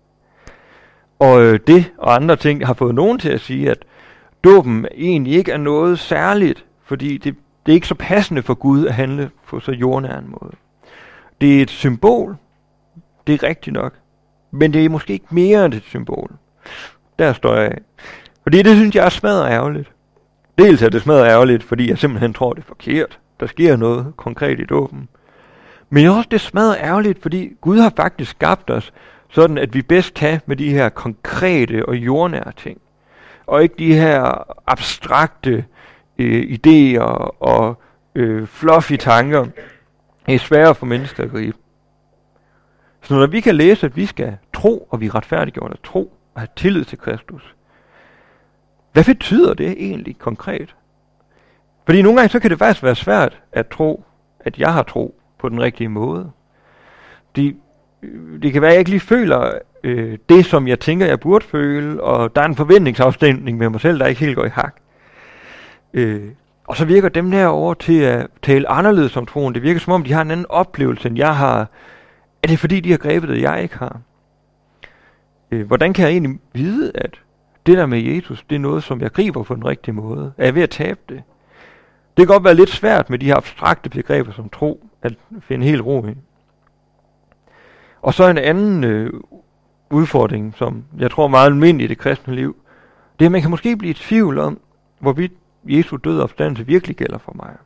Og 1.18 1.42
øh, 1.42 1.60
det 1.66 1.92
og 1.98 2.14
andre 2.14 2.36
ting 2.36 2.66
har 2.66 2.74
fået 2.74 2.94
nogen 2.94 3.18
til 3.18 3.28
at 3.28 3.40
sige, 3.40 3.70
at 3.70 3.84
dåben 4.44 4.86
egentlig 4.94 5.32
ikke 5.32 5.52
er 5.52 5.56
noget 5.56 5.98
særligt, 5.98 6.64
fordi 6.84 7.18
det, 7.18 7.36
det 7.66 7.72
er 7.72 7.74
ikke 7.74 7.86
så 7.86 7.94
passende 7.94 8.42
for 8.42 8.54
Gud 8.54 8.86
at 8.86 8.94
handle 8.94 9.30
på 9.46 9.60
så 9.60 9.72
jordnær 9.72 10.18
en 10.18 10.28
måde. 10.40 10.52
Det 11.40 11.58
er 11.58 11.62
et 11.62 11.70
symbol, 11.70 12.36
det 13.26 13.34
er 13.34 13.48
rigtigt 13.48 13.74
nok, 13.74 13.94
men 14.54 14.72
det 14.72 14.84
er 14.84 14.88
måske 14.88 15.12
ikke 15.12 15.26
mere 15.30 15.64
end 15.64 15.74
et 15.74 15.82
symbol. 15.82 16.30
Der 17.18 17.32
står 17.32 17.54
jeg 17.54 17.64
af. 17.64 17.78
Fordi 18.42 18.62
det 18.62 18.76
synes 18.76 18.94
jeg 18.94 19.04
er 19.04 19.08
smadret 19.08 19.50
ærgerligt. 19.50 19.90
Dels 20.58 20.82
er 20.82 20.88
det 20.88 21.02
smadret 21.02 21.26
ærgerligt, 21.26 21.64
fordi 21.64 21.88
jeg 21.88 21.98
simpelthen 21.98 22.32
tror, 22.32 22.52
det 22.52 22.62
er 22.62 22.66
forkert. 22.66 23.18
Der 23.40 23.46
sker 23.46 23.76
noget 23.76 24.12
konkret 24.16 24.60
i 24.60 24.64
dåben. 24.64 25.08
Men 25.90 26.06
også 26.06 26.28
det 26.30 26.40
smadret 26.40 26.76
ærgerligt, 26.80 27.22
fordi 27.22 27.52
Gud 27.60 27.78
har 27.78 27.92
faktisk 27.96 28.30
skabt 28.30 28.70
os, 28.70 28.92
sådan 29.30 29.58
at 29.58 29.74
vi 29.74 29.82
bedst 29.82 30.14
kan 30.14 30.40
med 30.46 30.56
de 30.56 30.70
her 30.70 30.88
konkrete 30.88 31.86
og 31.86 31.96
jordnære 31.96 32.52
ting. 32.56 32.80
Og 33.46 33.62
ikke 33.62 33.74
de 33.78 33.94
her 33.94 34.44
abstrakte 34.66 35.64
øh, 36.18 36.58
idéer 36.58 37.00
og 37.40 37.82
øh, 38.14 38.46
fluffy 38.46 38.96
tanker. 38.96 39.46
Det 40.26 40.34
er 40.34 40.38
svære 40.38 40.74
for 40.74 40.86
mennesker 40.86 41.24
at 41.24 41.30
gribe. 41.30 41.56
Så 43.04 43.14
når 43.14 43.26
vi 43.26 43.40
kan 43.40 43.54
læse, 43.54 43.86
at 43.86 43.96
vi 43.96 44.06
skal 44.06 44.36
tro, 44.52 44.88
og 44.90 45.00
vi 45.00 45.06
er 45.06 45.14
retfærdiggjort 45.14 45.72
at 45.72 45.80
tro, 45.84 46.12
og 46.34 46.40
have 46.40 46.48
tillid 46.56 46.84
til 46.84 46.98
Kristus, 46.98 47.54
hvad 48.92 49.04
betyder 49.04 49.54
det 49.54 49.70
egentlig 49.70 50.18
konkret? 50.18 50.74
Fordi 51.84 52.02
nogle 52.02 52.18
gange 52.18 52.32
så 52.32 52.40
kan 52.40 52.50
det 52.50 52.58
faktisk 52.58 52.82
være 52.82 52.94
svært 52.94 53.40
at 53.52 53.68
tro, 53.68 54.04
at 54.40 54.58
jeg 54.58 54.72
har 54.72 54.82
tro 54.82 55.14
på 55.38 55.48
den 55.48 55.62
rigtige 55.62 55.88
måde. 55.88 56.30
De, 57.36 57.54
det 58.42 58.52
kan 58.52 58.62
være, 58.62 58.70
at 58.70 58.74
jeg 58.74 58.78
ikke 58.78 58.90
lige 58.90 59.00
føler 59.00 59.52
øh, 59.84 60.18
det, 60.28 60.46
som 60.46 60.68
jeg 60.68 60.80
tænker, 60.80 61.06
jeg 61.06 61.20
burde 61.20 61.44
føle, 61.44 62.02
og 62.02 62.36
der 62.36 62.42
er 62.42 62.46
en 62.46 62.56
forventningsafstemning 62.56 63.58
med 63.58 63.68
mig 63.68 63.80
selv, 63.80 63.98
der 63.98 64.06
ikke 64.06 64.20
helt 64.20 64.36
går 64.36 64.44
i 64.44 64.48
hak. 64.48 64.74
Øh, 65.94 66.28
og 66.64 66.76
så 66.76 66.84
virker 66.84 67.08
dem 67.08 67.30
derovre 67.30 67.74
til 67.74 68.00
at 68.00 68.26
tale 68.42 68.68
anderledes 68.68 69.16
om 69.16 69.26
troen. 69.26 69.54
Det 69.54 69.62
virker 69.62 69.80
som 69.80 69.92
om, 69.92 70.02
de 70.02 70.12
har 70.12 70.22
en 70.22 70.30
anden 70.30 70.46
oplevelse, 70.48 71.08
end 71.08 71.18
jeg 71.18 71.36
har. 71.36 71.68
Er 72.44 72.48
det 72.48 72.58
fordi, 72.58 72.80
de 72.80 72.90
har 72.90 72.98
grebet 72.98 73.28
det, 73.28 73.42
jeg 73.42 73.62
ikke 73.62 73.78
har? 73.78 74.00
Øh, 75.50 75.66
hvordan 75.66 75.92
kan 75.92 76.04
jeg 76.04 76.12
egentlig 76.12 76.38
vide, 76.52 76.92
at 76.94 77.20
det 77.66 77.78
der 77.78 77.86
med 77.86 77.98
Jesus, 78.02 78.44
det 78.50 78.56
er 78.56 78.60
noget, 78.60 78.82
som 78.82 79.00
jeg 79.00 79.12
griber 79.12 79.42
på 79.42 79.54
den 79.54 79.64
rigtige 79.64 79.94
måde? 79.94 80.32
Er 80.38 80.44
jeg 80.44 80.54
ved 80.54 80.62
at 80.62 80.70
tabe 80.70 81.00
det? 81.08 81.22
Det 82.16 82.26
kan 82.26 82.26
godt 82.26 82.44
være 82.44 82.54
lidt 82.54 82.70
svært 82.70 83.10
med 83.10 83.18
de 83.18 83.26
her 83.26 83.36
abstrakte 83.36 83.90
begreber 83.90 84.32
som 84.32 84.48
tro, 84.48 84.86
at 85.02 85.14
finde 85.40 85.66
helt 85.66 85.82
ro 85.82 86.06
i. 86.06 86.14
Og 88.02 88.14
så 88.14 88.28
en 88.28 88.38
anden 88.38 88.84
øh, 88.84 89.12
udfordring, 89.90 90.54
som 90.56 90.84
jeg 90.98 91.10
tror 91.10 91.24
er 91.24 91.28
meget 91.28 91.46
almindelig 91.46 91.84
i 91.84 91.88
det 91.88 91.98
kristne 91.98 92.34
liv, 92.34 92.56
det 93.18 93.24
er, 93.24 93.28
at 93.28 93.32
man 93.32 93.40
kan 93.40 93.50
måske 93.50 93.76
blive 93.76 93.90
i 93.90 93.94
tvivl 93.94 94.38
om, 94.38 94.60
hvorvidt 94.98 95.32
Jesu 95.64 95.96
død 95.96 96.18
og 96.18 96.22
opstandelse 96.22 96.66
virkelig 96.66 96.96
gælder 96.96 97.18
for 97.18 97.32
mig. 97.36 97.56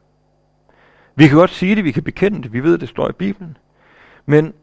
Vi 1.14 1.28
kan 1.28 1.36
godt 1.36 1.50
sige 1.50 1.76
det, 1.76 1.84
vi 1.84 1.92
kan 1.92 2.02
bekende 2.02 2.42
det, 2.42 2.52
vi 2.52 2.62
ved, 2.62 2.78
det 2.78 2.88
står 2.88 3.08
i 3.08 3.12
Bibelen. 3.12 3.56
Men 4.26 4.54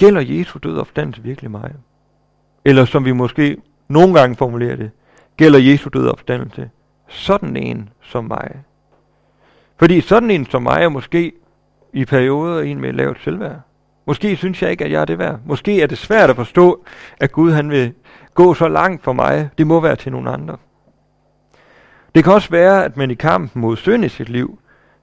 gælder 0.00 0.20
Jesu 0.20 0.58
død 0.62 0.74
og 0.74 0.80
opstandelse 0.80 1.22
virkelig 1.22 1.50
mig? 1.50 1.74
Eller 2.64 2.84
som 2.84 3.04
vi 3.04 3.12
måske 3.12 3.56
nogle 3.88 4.14
gange 4.14 4.36
formulerer 4.36 4.76
det, 4.76 4.90
gælder 5.36 5.58
Jesu 5.58 5.88
død 5.92 6.06
og 6.06 6.12
opstandelse 6.12 6.70
sådan 7.08 7.56
en 7.56 7.88
som 8.02 8.24
mig? 8.24 8.62
Fordi 9.76 10.00
sådan 10.00 10.30
en 10.30 10.46
som 10.46 10.62
mig 10.62 10.82
er 10.82 10.88
måske 10.88 11.32
i 11.92 12.04
perioder 12.04 12.62
en 12.62 12.80
med 12.80 12.92
lavt 12.92 13.22
selvværd. 13.24 13.60
Måske 14.06 14.36
synes 14.36 14.62
jeg 14.62 14.70
ikke, 14.70 14.84
at 14.84 14.90
jeg 14.90 15.00
er 15.00 15.04
det 15.04 15.18
værd. 15.18 15.38
Måske 15.46 15.82
er 15.82 15.86
det 15.86 15.98
svært 15.98 16.30
at 16.30 16.36
forstå, 16.36 16.84
at 17.20 17.32
Gud 17.32 17.52
han 17.52 17.70
vil 17.70 17.92
gå 18.34 18.54
så 18.54 18.68
langt 18.68 19.04
for 19.04 19.12
mig. 19.12 19.50
Det 19.58 19.66
må 19.66 19.80
være 19.80 19.96
til 19.96 20.12
nogle 20.12 20.30
andre. 20.30 20.56
Det 22.14 22.24
kan 22.24 22.32
også 22.32 22.50
være, 22.50 22.84
at 22.84 22.96
man 22.96 23.10
i 23.10 23.14
kampen 23.14 23.62
mod 23.62 23.76
synd 23.76 24.04
i 24.04 24.08
sit 24.08 24.28
liv, 24.28 24.58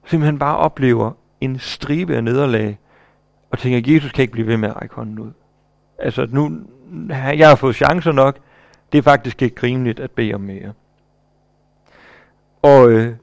simpelthen 0.06 0.38
bare 0.38 0.56
oplever 0.56 1.12
en 1.40 1.58
stribe 1.58 2.16
af 2.16 2.24
nederlag, 2.24 2.78
og 3.50 3.58
tænker, 3.58 3.78
at 3.78 3.86
Jesus 3.86 4.12
kan 4.12 4.22
ikke 4.22 4.32
blive 4.32 4.46
ved 4.46 4.56
med 4.56 4.68
at 4.68 4.80
række 4.82 4.94
hånden 4.94 5.18
ud. 5.18 5.30
Altså 5.98 6.26
nu, 6.30 6.60
jeg 7.10 7.48
har 7.48 7.56
fået 7.56 7.76
chancer 7.76 8.12
nok, 8.12 8.38
det 8.92 8.98
er 8.98 9.02
faktisk 9.02 9.42
ikke 9.42 9.62
rimeligt 9.62 10.00
at 10.00 10.10
bede 10.10 10.34
om 10.34 10.40
mere. 10.40 10.72
Og 12.62 12.90
øh, 12.90 13.14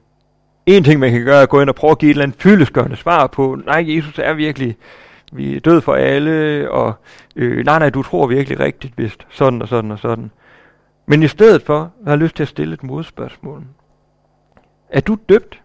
en 0.66 0.84
ting, 0.84 1.00
man 1.00 1.12
kan 1.12 1.24
gøre, 1.24 1.38
er 1.38 1.42
at 1.42 1.48
gå 1.48 1.60
ind 1.60 1.68
og 1.68 1.74
prøve 1.74 1.90
at 1.90 1.98
give 1.98 2.10
et 2.10 2.14
eller 2.14 2.22
andet 2.22 2.40
fyldesgørende 2.40 2.96
svar 2.96 3.26
på, 3.26 3.58
nej, 3.66 3.84
Jesus 3.86 4.18
er 4.18 4.32
virkelig, 4.32 4.76
vi 5.32 5.56
er 5.56 5.60
død 5.60 5.80
for 5.80 5.94
alle, 5.94 6.70
og 6.70 6.94
øh, 7.36 7.64
nej, 7.64 7.78
nej, 7.78 7.90
du 7.90 8.02
tror 8.02 8.26
virkelig 8.26 8.60
rigtigt, 8.60 8.98
vist, 8.98 9.26
sådan 9.30 9.62
og 9.62 9.68
sådan 9.68 9.90
og 9.90 9.98
sådan. 9.98 10.30
Men 11.06 11.22
i 11.22 11.28
stedet 11.28 11.62
for, 11.62 11.92
jeg 12.06 12.18
lyst 12.18 12.36
til 12.36 12.42
at 12.42 12.48
stille 12.48 12.74
et 12.74 12.82
modspørgsmål. 12.82 13.62
Er 14.88 15.00
du 15.00 15.18
døbt? 15.28 15.60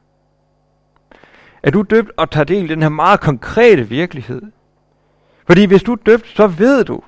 Er 1.64 1.72
du 1.72 1.82
døbt 1.82 2.12
og 2.18 2.32
tager 2.32 2.44
del 2.44 2.66
i 2.66 2.68
den 2.68 2.82
her 2.82 2.90
meget 2.90 3.20
konkrete 3.20 3.90
virkelighed? 3.90 4.42
Fordi 5.48 5.66
hvis 5.66 5.84
du 5.84 5.92
er 5.92 5.98
døbt, 6.06 6.28
så 6.28 6.48
ved 6.48 6.84
du, 6.84 7.02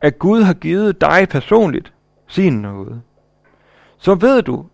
at 0.00 0.18
Gud 0.18 0.42
har 0.42 0.54
givet 0.54 1.00
dig 1.00 1.28
personligt 1.30 1.92
sin 2.26 2.52
noget. 2.52 3.02
Så 3.98 4.14
ved 4.14 4.42
du, 4.42 4.66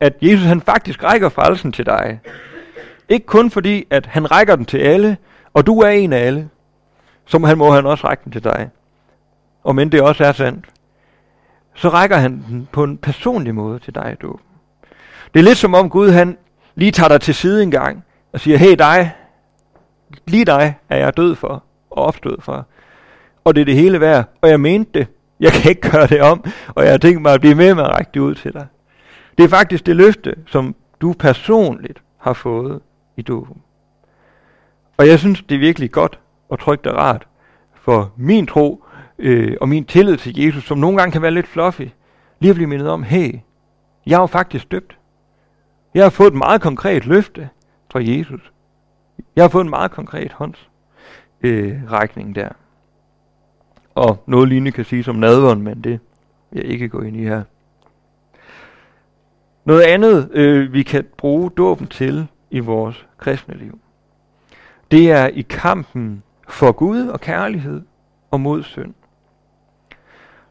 at 0.00 0.16
Jesus 0.22 0.46
han 0.46 0.60
faktisk 0.60 1.04
rækker 1.04 1.28
frelsen 1.28 1.72
til 1.72 1.86
dig. 1.86 2.20
Ikke 3.08 3.26
kun 3.26 3.50
fordi, 3.50 3.86
at 3.90 4.06
han 4.06 4.30
rækker 4.30 4.56
den 4.56 4.64
til 4.64 4.78
alle, 4.78 5.16
og 5.54 5.66
du 5.66 5.80
er 5.80 5.88
en 5.88 6.12
af 6.12 6.18
alle, 6.18 6.48
så 7.24 7.38
må 7.38 7.46
han, 7.46 7.58
må 7.58 7.70
han 7.70 7.86
også 7.86 8.06
række 8.06 8.24
den 8.24 8.32
til 8.32 8.44
dig. 8.44 8.70
Og 9.64 9.74
men 9.74 9.92
det 9.92 10.02
også 10.02 10.24
er 10.24 10.32
sandt, 10.32 10.66
så 11.74 11.88
rækker 11.88 12.16
han 12.16 12.44
den 12.48 12.68
på 12.72 12.84
en 12.84 12.98
personlig 12.98 13.54
måde 13.54 13.78
til 13.78 13.94
dig, 13.94 14.16
du. 14.22 14.38
Det 15.34 15.40
er 15.40 15.44
lidt 15.44 15.58
som 15.58 15.74
om 15.74 15.90
Gud 15.90 16.10
han 16.10 16.38
lige 16.74 16.90
tager 16.90 17.08
dig 17.08 17.20
til 17.20 17.34
side 17.34 17.62
en 17.62 17.70
gang 17.70 18.04
og 18.32 18.40
siger, 18.40 18.58
hey 18.58 18.74
dig, 18.78 19.12
lige 20.26 20.44
dig 20.44 20.74
er 20.88 20.96
jeg 20.96 21.16
død 21.16 21.34
for 21.34 21.64
og 21.90 22.04
opstået 22.04 22.42
for. 22.42 22.66
Og 23.44 23.54
det 23.54 23.60
er 23.60 23.64
det 23.64 23.74
hele 23.74 24.00
værd, 24.00 24.24
og 24.40 24.48
jeg 24.48 24.60
mente 24.60 24.98
det. 24.98 25.06
Jeg 25.40 25.52
kan 25.52 25.70
ikke 25.70 25.90
gøre 25.90 26.06
det 26.06 26.22
om, 26.22 26.44
og 26.68 26.84
jeg 26.84 26.92
har 26.92 26.98
tænkt 26.98 27.22
mig 27.22 27.34
at 27.34 27.40
blive 27.40 27.54
med 27.54 27.74
med 27.74 27.84
at 27.84 27.90
række 27.90 28.10
det 28.14 28.20
ud 28.20 28.34
til 28.34 28.52
dig. 28.52 28.66
Det 29.38 29.44
er 29.44 29.48
faktisk 29.48 29.86
det 29.86 29.96
løfte, 29.96 30.34
som 30.46 30.74
du 31.00 31.12
personligt 31.12 32.02
har 32.18 32.32
fået 32.32 32.80
i 33.16 33.22
dåben. 33.22 33.62
Og 34.96 35.08
jeg 35.08 35.18
synes, 35.18 35.42
det 35.42 35.54
er 35.54 35.58
virkelig 35.58 35.90
godt 35.90 36.18
og 36.48 36.58
trygt 36.58 36.86
og 36.86 36.96
rart 36.96 37.26
for 37.74 38.12
min 38.16 38.46
tro 38.46 38.84
øh, 39.18 39.56
og 39.60 39.68
min 39.68 39.84
tillid 39.84 40.16
til 40.16 40.38
Jesus, 40.38 40.64
som 40.64 40.78
nogle 40.78 40.98
gange 40.98 41.12
kan 41.12 41.22
være 41.22 41.30
lidt 41.30 41.48
fluffy, 41.48 41.88
lige 42.40 42.50
at 42.50 42.54
blive 42.54 42.68
mindet 42.68 42.88
om, 42.88 43.02
hey, 43.02 43.34
jeg 44.06 44.16
er 44.16 44.20
jo 44.20 44.26
faktisk 44.26 44.70
døbt. 44.70 44.98
Jeg 45.94 46.04
har 46.04 46.10
fået 46.10 46.28
et 46.28 46.38
meget 46.38 46.60
konkret 46.60 47.06
løfte 47.06 47.48
fra 47.92 48.00
Jesus. 48.02 48.52
Jeg 49.36 49.44
har 49.44 49.48
fået 49.48 49.64
en 49.64 49.70
meget 49.70 49.90
konkret 49.90 50.32
håndsrækning 50.32 52.28
øh, 52.28 52.34
der. 52.34 52.48
Og 53.94 54.22
noget 54.26 54.48
lignende 54.48 54.72
kan 54.72 54.84
sige 54.84 55.04
som 55.04 55.16
nadveren, 55.16 55.62
men 55.62 55.84
det 55.84 56.00
vil 56.50 56.62
jeg 56.62 56.64
ikke 56.64 56.88
gå 56.88 57.00
ind 57.00 57.16
i 57.16 57.24
her. 57.24 57.42
Noget 59.64 59.82
andet, 59.82 60.30
øh, 60.32 60.72
vi 60.72 60.82
kan 60.82 61.04
bruge 61.16 61.50
dåben 61.50 61.86
til 61.86 62.26
i 62.50 62.58
vores 62.58 63.06
kristne 63.18 63.54
liv, 63.54 63.78
det 64.90 65.10
er 65.10 65.26
i 65.26 65.40
kampen 65.40 66.22
for 66.48 66.72
Gud 66.72 67.06
og 67.06 67.20
kærlighed 67.20 67.82
og 68.30 68.40
mod 68.40 68.62
synd. 68.62 68.94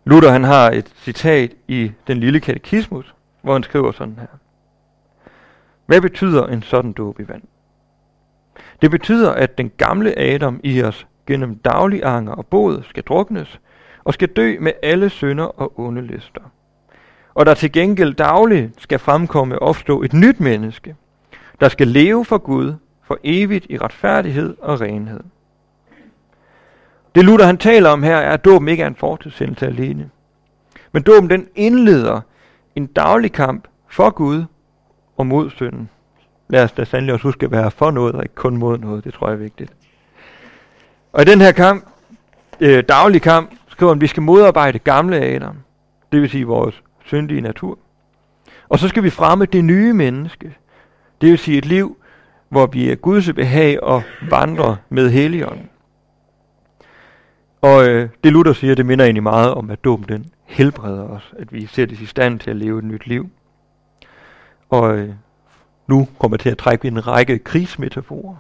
Luther 0.06 0.32
han 0.32 0.44
har 0.44 0.72
et 0.72 0.94
citat 0.96 1.54
i 1.68 1.92
den 2.08 2.18
lille 2.18 2.40
katekismus, 2.40 3.16
hvor 3.42 3.54
han 3.54 3.64
skriver 3.64 3.92
sådan 3.92 4.20
her. 4.20 4.28
Hvad 5.92 6.02
betyder 6.02 6.48
en 6.48 6.62
sådan 6.62 6.94
dåb 6.94 7.20
i 7.20 7.28
vand? 7.28 7.42
Det 8.82 8.92
betyder, 8.92 9.32
at 9.32 9.58
den 9.58 9.72
gamle 9.78 10.20
Adam 10.20 10.60
i 10.64 10.84
os 10.84 11.08
gennem 11.28 11.56
daglig 11.56 12.02
anger 12.06 12.34
og 12.34 12.46
båd 12.46 12.84
skal 12.90 13.04
druknes, 13.04 13.60
og 14.04 14.14
skal 14.14 14.28
dø 14.28 14.58
med 14.60 14.72
alle 14.84 15.10
synder 15.10 15.44
og 15.44 15.80
onde 15.80 16.02
lyster. 16.02 16.42
Og 17.34 17.46
der 17.46 17.54
til 17.54 17.72
gengæld 17.72 18.14
dagligt 18.14 18.82
skal 18.82 19.00
fremkomme 19.00 19.60
og 19.60 19.68
opstå 19.68 20.02
et 20.02 20.14
nyt 20.14 20.40
menneske, 20.40 20.96
der 21.60 21.70
skal 21.70 21.88
leve 21.88 22.26
for 22.26 22.38
Gud 22.38 22.74
for 23.04 23.18
evigt 23.24 23.66
i 23.70 23.78
retfærdighed 23.78 24.56
og 24.62 24.82
renhed. 24.82 25.24
Det 27.16 27.26
Luther 27.26 27.46
han 27.46 27.58
taler 27.58 27.90
om 27.90 28.04
her 28.04 28.18
er, 28.18 28.34
at 28.34 28.46
dåben 28.46 28.68
ikke 28.68 28.84
er 28.84 28.88
en 28.88 28.96
fortidssendelse 28.96 29.68
alene. 29.68 30.10
Men 30.92 31.04
dåben 31.04 31.30
den 31.30 31.48
indleder 31.56 32.22
en 32.76 32.88
daglig 32.88 33.32
kamp 33.32 33.68
for 33.88 34.10
Gud 34.10 34.44
og 35.18 35.28
mod 35.28 35.50
synden. 35.50 35.90
Lad 36.50 36.64
os 36.64 36.72
da 36.72 36.84
sandelig 36.84 37.14
også 37.14 37.28
huske 37.28 37.46
at 37.46 37.52
være 37.52 37.72
for 37.72 37.92
noget 37.92 38.16
og 38.16 38.24
ikke 38.24 38.36
kun 38.36 38.58
mod 38.58 38.78
noget. 38.78 39.04
Det 39.04 39.14
tror 39.14 39.28
jeg 39.28 39.34
er 39.34 39.40
vigtigt. 39.40 39.74
Og 41.14 41.22
i 41.22 41.26
den 41.26 41.42
her 41.42 41.52
kamp, 41.52 41.88
øh, 42.60 42.84
daglig 42.90 43.22
kamp, 43.22 43.52
skriver 43.68 43.92
han, 43.92 43.98
at 43.98 44.02
vi 44.02 44.08
skal 44.08 44.24
modarbejde 44.24 44.80
gamle 44.80 45.18
Adam. 45.18 45.56
Det 46.12 46.22
vil 46.22 46.30
sige 46.30 46.46
vores 46.46 46.84
syndige 47.06 47.42
natur. 47.42 47.80
Og 48.70 48.80
så 48.80 48.88
skal 48.88 49.04
vi 49.04 49.10
fremme 49.10 49.46
det 49.46 49.66
nye 49.66 49.94
menneske. 49.94 50.56
Det 51.22 51.30
vil 51.30 51.38
sige 51.38 51.58
et 51.58 51.66
liv, 51.66 51.98
hvor 52.50 52.66
vi 52.66 52.92
er 52.92 52.96
Guds 52.96 53.34
behag 53.34 53.84
og 53.84 54.04
vandrer 54.30 54.76
med 54.90 55.10
Helligånden. 55.10 55.70
Og 57.62 57.88
øh, 57.88 58.10
det 58.24 58.32
Luther 58.32 58.54
siger, 58.54 58.76
det 58.76 58.86
minder 58.86 59.06
egentlig 59.06 59.24
meget 59.24 59.54
om, 59.54 59.70
at 59.70 59.84
dåben 59.84 60.06
den 60.10 60.26
helbreder 60.46 61.04
os, 61.04 61.34
at 61.40 61.54
vi 61.54 61.66
sættes 61.66 62.02
i 62.02 62.06
stand 62.06 62.40
til 62.40 62.50
at 62.50 62.56
leve 62.56 62.80
et 62.80 62.86
nyt 62.86 63.08
liv. 63.08 63.30
Og 64.72 64.98
øh, 64.98 65.10
nu 65.88 66.08
kommer 66.20 66.36
jeg 66.36 66.40
til 66.40 66.50
at 66.50 66.58
trække 66.58 66.88
en 66.88 67.08
række 67.08 67.40
krigsmetaforer. 67.40 68.36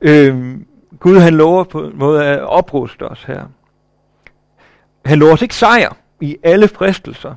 Øh, 0.00 0.56
Gud 1.00 1.18
han 1.18 1.34
lover 1.34 1.64
på 1.64 1.86
en 1.86 1.98
måde 1.98 2.24
at 2.24 2.40
opruste 2.40 3.02
os 3.02 3.24
her. 3.24 3.44
Han 5.04 5.18
lover 5.18 5.32
os 5.32 5.42
ikke 5.42 5.54
sejr 5.54 5.96
i 6.20 6.36
alle 6.42 6.68
fristelser, 6.68 7.34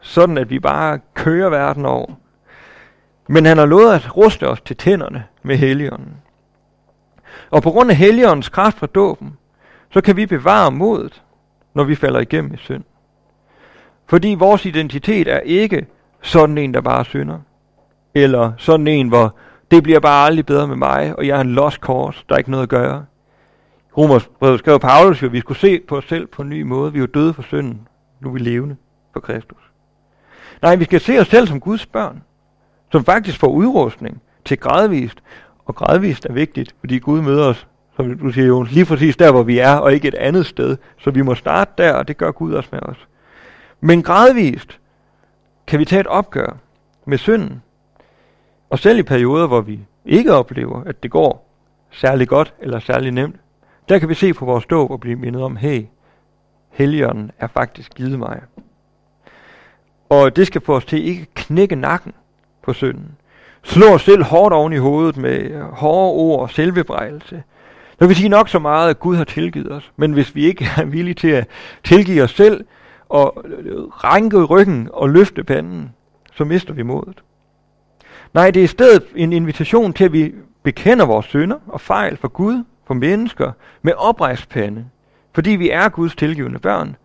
sådan 0.00 0.38
at 0.38 0.50
vi 0.50 0.58
bare 0.58 0.98
kører 1.14 1.48
verden 1.50 1.86
over. 1.86 2.12
Men 3.28 3.46
han 3.46 3.58
har 3.58 3.66
lovet 3.66 3.94
at 3.94 4.16
ruste 4.16 4.48
os 4.48 4.60
til 4.60 4.76
tænderne 4.76 5.24
med 5.42 5.56
Helligånden. 5.56 6.16
Og 7.50 7.62
på 7.62 7.70
grund 7.70 7.90
af 7.90 7.96
Helligåndens 7.96 8.48
kraft 8.48 8.78
fra 8.78 8.86
dåben, 8.86 9.36
så 9.90 10.00
kan 10.00 10.16
vi 10.16 10.26
bevare 10.26 10.70
modet, 10.70 11.22
når 11.74 11.84
vi 11.84 11.94
falder 11.94 12.20
igennem 12.20 12.54
i 12.54 12.56
synd. 12.56 12.84
Fordi 14.06 14.34
vores 14.38 14.66
identitet 14.66 15.28
er 15.28 15.40
ikke 15.40 15.86
sådan 16.22 16.58
en, 16.58 16.74
der 16.74 16.80
bare 16.80 17.04
synder. 17.04 17.38
Eller 18.14 18.52
sådan 18.56 18.86
en, 18.86 19.08
hvor 19.08 19.36
det 19.70 19.82
bliver 19.82 20.00
bare 20.00 20.26
aldrig 20.26 20.46
bedre 20.46 20.68
med 20.68 20.76
mig, 20.76 21.14
og 21.18 21.26
jeg 21.26 21.36
er 21.36 21.40
en 21.40 21.52
lost 21.52 21.76
cause, 21.76 22.24
der 22.28 22.34
er 22.34 22.38
ikke 22.38 22.50
noget 22.50 22.62
at 22.62 22.68
gøre. 22.68 23.04
Romersbrevet 23.98 24.58
skrev 24.58 24.80
Paulus 24.80 25.22
jo, 25.22 25.26
at 25.26 25.32
vi 25.32 25.40
skulle 25.40 25.58
se 25.58 25.80
på 25.88 25.96
os 25.96 26.04
selv 26.04 26.26
på 26.26 26.42
en 26.42 26.48
ny 26.48 26.62
måde. 26.62 26.92
Vi 26.92 26.98
er 26.98 27.00
jo 27.00 27.06
døde 27.06 27.34
for 27.34 27.42
synden. 27.42 27.88
Nu 28.20 28.28
er 28.28 28.32
vi 28.32 28.38
levende 28.38 28.76
for 29.12 29.20
Kristus. 29.20 29.58
Nej, 30.62 30.76
vi 30.76 30.84
skal 30.84 31.00
se 31.00 31.18
os 31.18 31.26
selv 31.26 31.46
som 31.46 31.60
Guds 31.60 31.86
børn, 31.86 32.22
som 32.92 33.04
faktisk 33.04 33.38
får 33.38 33.48
udrustning 33.48 34.22
til 34.44 34.58
gradvist. 34.58 35.22
Og 35.64 35.74
gradvist 35.74 36.26
er 36.26 36.32
vigtigt, 36.32 36.74
fordi 36.80 36.98
Gud 36.98 37.20
møder 37.22 37.46
os, 37.46 37.66
som 37.96 38.18
du 38.18 38.30
siger 38.30 38.46
jo, 38.46 38.62
lige 38.62 38.84
præcis 38.84 39.16
der, 39.16 39.30
hvor 39.30 39.42
vi 39.42 39.58
er, 39.58 39.74
og 39.74 39.92
ikke 39.92 40.08
et 40.08 40.14
andet 40.14 40.46
sted. 40.46 40.76
Så 40.98 41.10
vi 41.10 41.22
må 41.22 41.34
starte 41.34 41.72
der, 41.78 41.92
og 41.92 42.08
det 42.08 42.16
gør 42.16 42.30
Gud 42.30 42.52
også 42.52 42.68
med 42.72 42.80
os. 42.82 43.08
Men 43.80 44.02
gradvist 44.02 44.78
kan 45.66 45.78
vi 45.78 45.84
tage 45.84 46.00
et 46.00 46.06
opgør 46.06 46.56
med 47.04 47.18
synden. 47.18 47.62
Og 48.72 48.78
selv 48.78 48.98
i 48.98 49.02
perioder, 49.02 49.46
hvor 49.46 49.60
vi 49.60 49.80
ikke 50.04 50.34
oplever, 50.34 50.84
at 50.84 51.02
det 51.02 51.10
går 51.10 51.48
særlig 51.90 52.28
godt 52.28 52.54
eller 52.60 52.78
særlig 52.78 53.12
nemt, 53.12 53.36
der 53.88 53.98
kan 53.98 54.08
vi 54.08 54.14
se 54.14 54.34
på 54.34 54.44
vores 54.44 54.66
dåb 54.66 54.90
og 54.90 55.00
blive 55.00 55.16
mindet 55.16 55.42
om, 55.42 55.56
hey, 55.56 55.84
Helligånden 56.70 57.30
er 57.38 57.46
faktisk 57.46 57.94
givet 57.94 58.18
mig. 58.18 58.40
Og 60.08 60.36
det 60.36 60.46
skal 60.46 60.60
få 60.60 60.76
os 60.76 60.84
til 60.84 61.04
ikke 61.04 61.26
knække 61.34 61.76
nakken 61.76 62.12
på 62.62 62.72
synden. 62.72 63.16
Slå 63.62 63.86
os 63.86 64.02
selv 64.02 64.24
hårdt 64.24 64.54
oven 64.54 64.72
i 64.72 64.76
hovedet 64.76 65.16
med 65.16 65.62
hårde 65.62 66.12
ord 66.12 66.40
og 66.40 66.50
selvbebrejelse. 66.50 67.42
Så 67.98 68.06
vi 68.06 68.14
sige 68.14 68.28
nok 68.28 68.48
så 68.48 68.58
meget, 68.58 68.90
at 68.90 69.00
Gud 69.00 69.16
har 69.16 69.24
tilgivet 69.24 69.72
os. 69.72 69.92
Men 69.96 70.12
hvis 70.12 70.34
vi 70.34 70.44
ikke 70.44 70.68
er 70.76 70.84
villige 70.84 71.14
til 71.14 71.28
at 71.28 71.48
tilgive 71.84 72.22
os 72.22 72.30
selv, 72.30 72.64
og 73.08 73.44
øh, 73.44 73.66
øh, 73.66 73.82
rænke 73.82 74.44
ryggen 74.44 74.88
og 74.92 75.10
løfte 75.10 75.44
panden, 75.44 75.94
så 76.34 76.44
mister 76.44 76.74
vi 76.74 76.82
modet. 76.82 77.22
Nej, 78.34 78.50
det 78.50 78.60
er 78.60 78.64
i 78.64 78.66
stedet 78.66 79.04
en 79.16 79.32
invitation 79.32 79.92
til, 79.92 80.04
at 80.04 80.12
vi 80.12 80.34
bekender 80.62 81.06
vores 81.06 81.26
synder 81.26 81.58
og 81.66 81.80
fejl 81.80 82.16
for 82.16 82.28
Gud, 82.28 82.64
for 82.86 82.94
mennesker, 82.94 83.52
med 83.82 83.92
oprejst 83.96 84.48
pande, 84.48 84.84
fordi 85.34 85.50
vi 85.50 85.70
er 85.70 85.88
Guds 85.88 86.16
tilgivende 86.16 86.58
børn, 86.58 86.96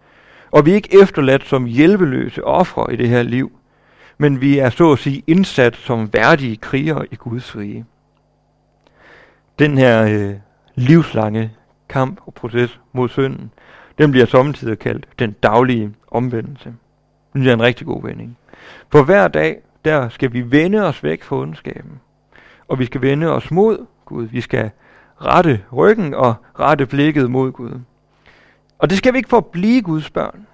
og 0.51 0.65
vi 0.65 0.71
er 0.71 0.75
ikke 0.75 1.01
efterladt 1.01 1.45
som 1.45 1.65
hjælpeløse 1.65 2.43
ofre 2.43 2.93
i 2.93 2.95
det 2.95 3.09
her 3.09 3.23
liv, 3.23 3.51
men 4.17 4.41
vi 4.41 4.57
er 4.57 4.69
så 4.69 4.91
at 4.91 4.99
sige 4.99 5.23
indsat 5.27 5.75
som 5.75 6.13
værdige 6.13 6.57
krigere 6.57 7.05
i 7.11 7.15
Guds 7.15 7.55
rige. 7.55 7.85
Den 9.59 9.77
her 9.77 10.03
øh, 10.03 10.35
livslange 10.75 11.51
kamp 11.89 12.19
og 12.25 12.33
proces 12.33 12.79
mod 12.93 13.09
synden, 13.09 13.51
den 13.97 14.11
bliver 14.11 14.25
samtidig 14.25 14.79
kaldt 14.79 15.07
den 15.19 15.31
daglige 15.31 15.93
omvendelse. 16.11 16.73
Det 17.33 17.47
er 17.47 17.53
en 17.53 17.61
rigtig 17.61 17.87
god 17.87 18.03
vending. 18.03 18.37
For 18.91 19.03
hver 19.03 19.27
dag, 19.27 19.57
der 19.85 20.09
skal 20.09 20.33
vi 20.33 20.51
vende 20.51 20.85
os 20.87 21.03
væk 21.03 21.23
fra 21.23 21.35
ondskaben. 21.35 22.01
Og 22.67 22.79
vi 22.79 22.85
skal 22.85 23.01
vende 23.01 23.27
os 23.27 23.51
mod 23.51 23.85
Gud. 24.05 24.25
Vi 24.25 24.41
skal 24.41 24.71
rette 25.21 25.63
ryggen 25.73 26.13
og 26.13 26.35
rette 26.59 26.85
blikket 26.85 27.31
mod 27.31 27.51
Gud. 27.51 27.79
Og 28.79 28.89
det 28.89 28.97
skal 28.97 29.13
vi 29.13 29.17
ikke 29.17 29.29
for 29.29 29.37
at 29.37 29.45
blive 29.45 29.81
Guds 29.81 30.09
børn. 30.09 30.47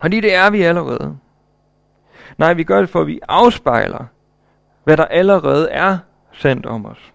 Fordi 0.00 0.20
det 0.20 0.34
er 0.34 0.50
vi 0.50 0.62
allerede. 0.62 1.18
Nej, 2.38 2.52
vi 2.52 2.64
gør 2.64 2.80
det 2.80 2.88
for, 2.88 3.00
at 3.00 3.06
vi 3.06 3.20
afspejler, 3.28 4.04
hvad 4.84 4.96
der 4.96 5.04
allerede 5.04 5.70
er 5.70 5.98
sandt 6.32 6.66
om 6.66 6.86
os. 6.86 7.12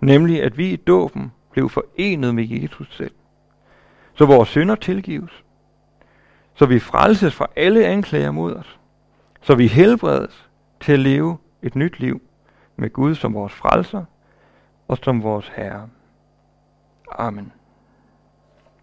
Nemlig, 0.00 0.42
at 0.42 0.58
vi 0.58 0.70
i 0.70 0.76
dåben 0.76 1.32
blev 1.50 1.68
forenet 1.68 2.34
med 2.34 2.48
Jesus 2.48 2.96
selv. 2.96 3.14
Så 4.14 4.24
vores 4.26 4.48
synder 4.48 4.74
tilgives. 4.74 5.44
Så 6.54 6.66
vi 6.66 6.78
frelses 6.78 7.34
fra 7.34 7.46
alle 7.56 7.86
anklager 7.86 8.30
mod 8.30 8.54
os. 8.54 8.79
Så 9.40 9.54
vi 9.54 9.66
helbredes 9.66 10.50
til 10.80 10.92
at 10.92 10.98
leve 10.98 11.38
et 11.62 11.74
nyt 11.74 12.00
liv 12.00 12.22
med 12.76 12.90
Gud 12.92 13.14
som 13.14 13.34
vores 13.34 13.52
frelser 13.52 14.04
og 14.88 14.98
som 15.02 15.22
vores 15.22 15.48
Herre. 15.48 15.88
Amen. 17.12 17.52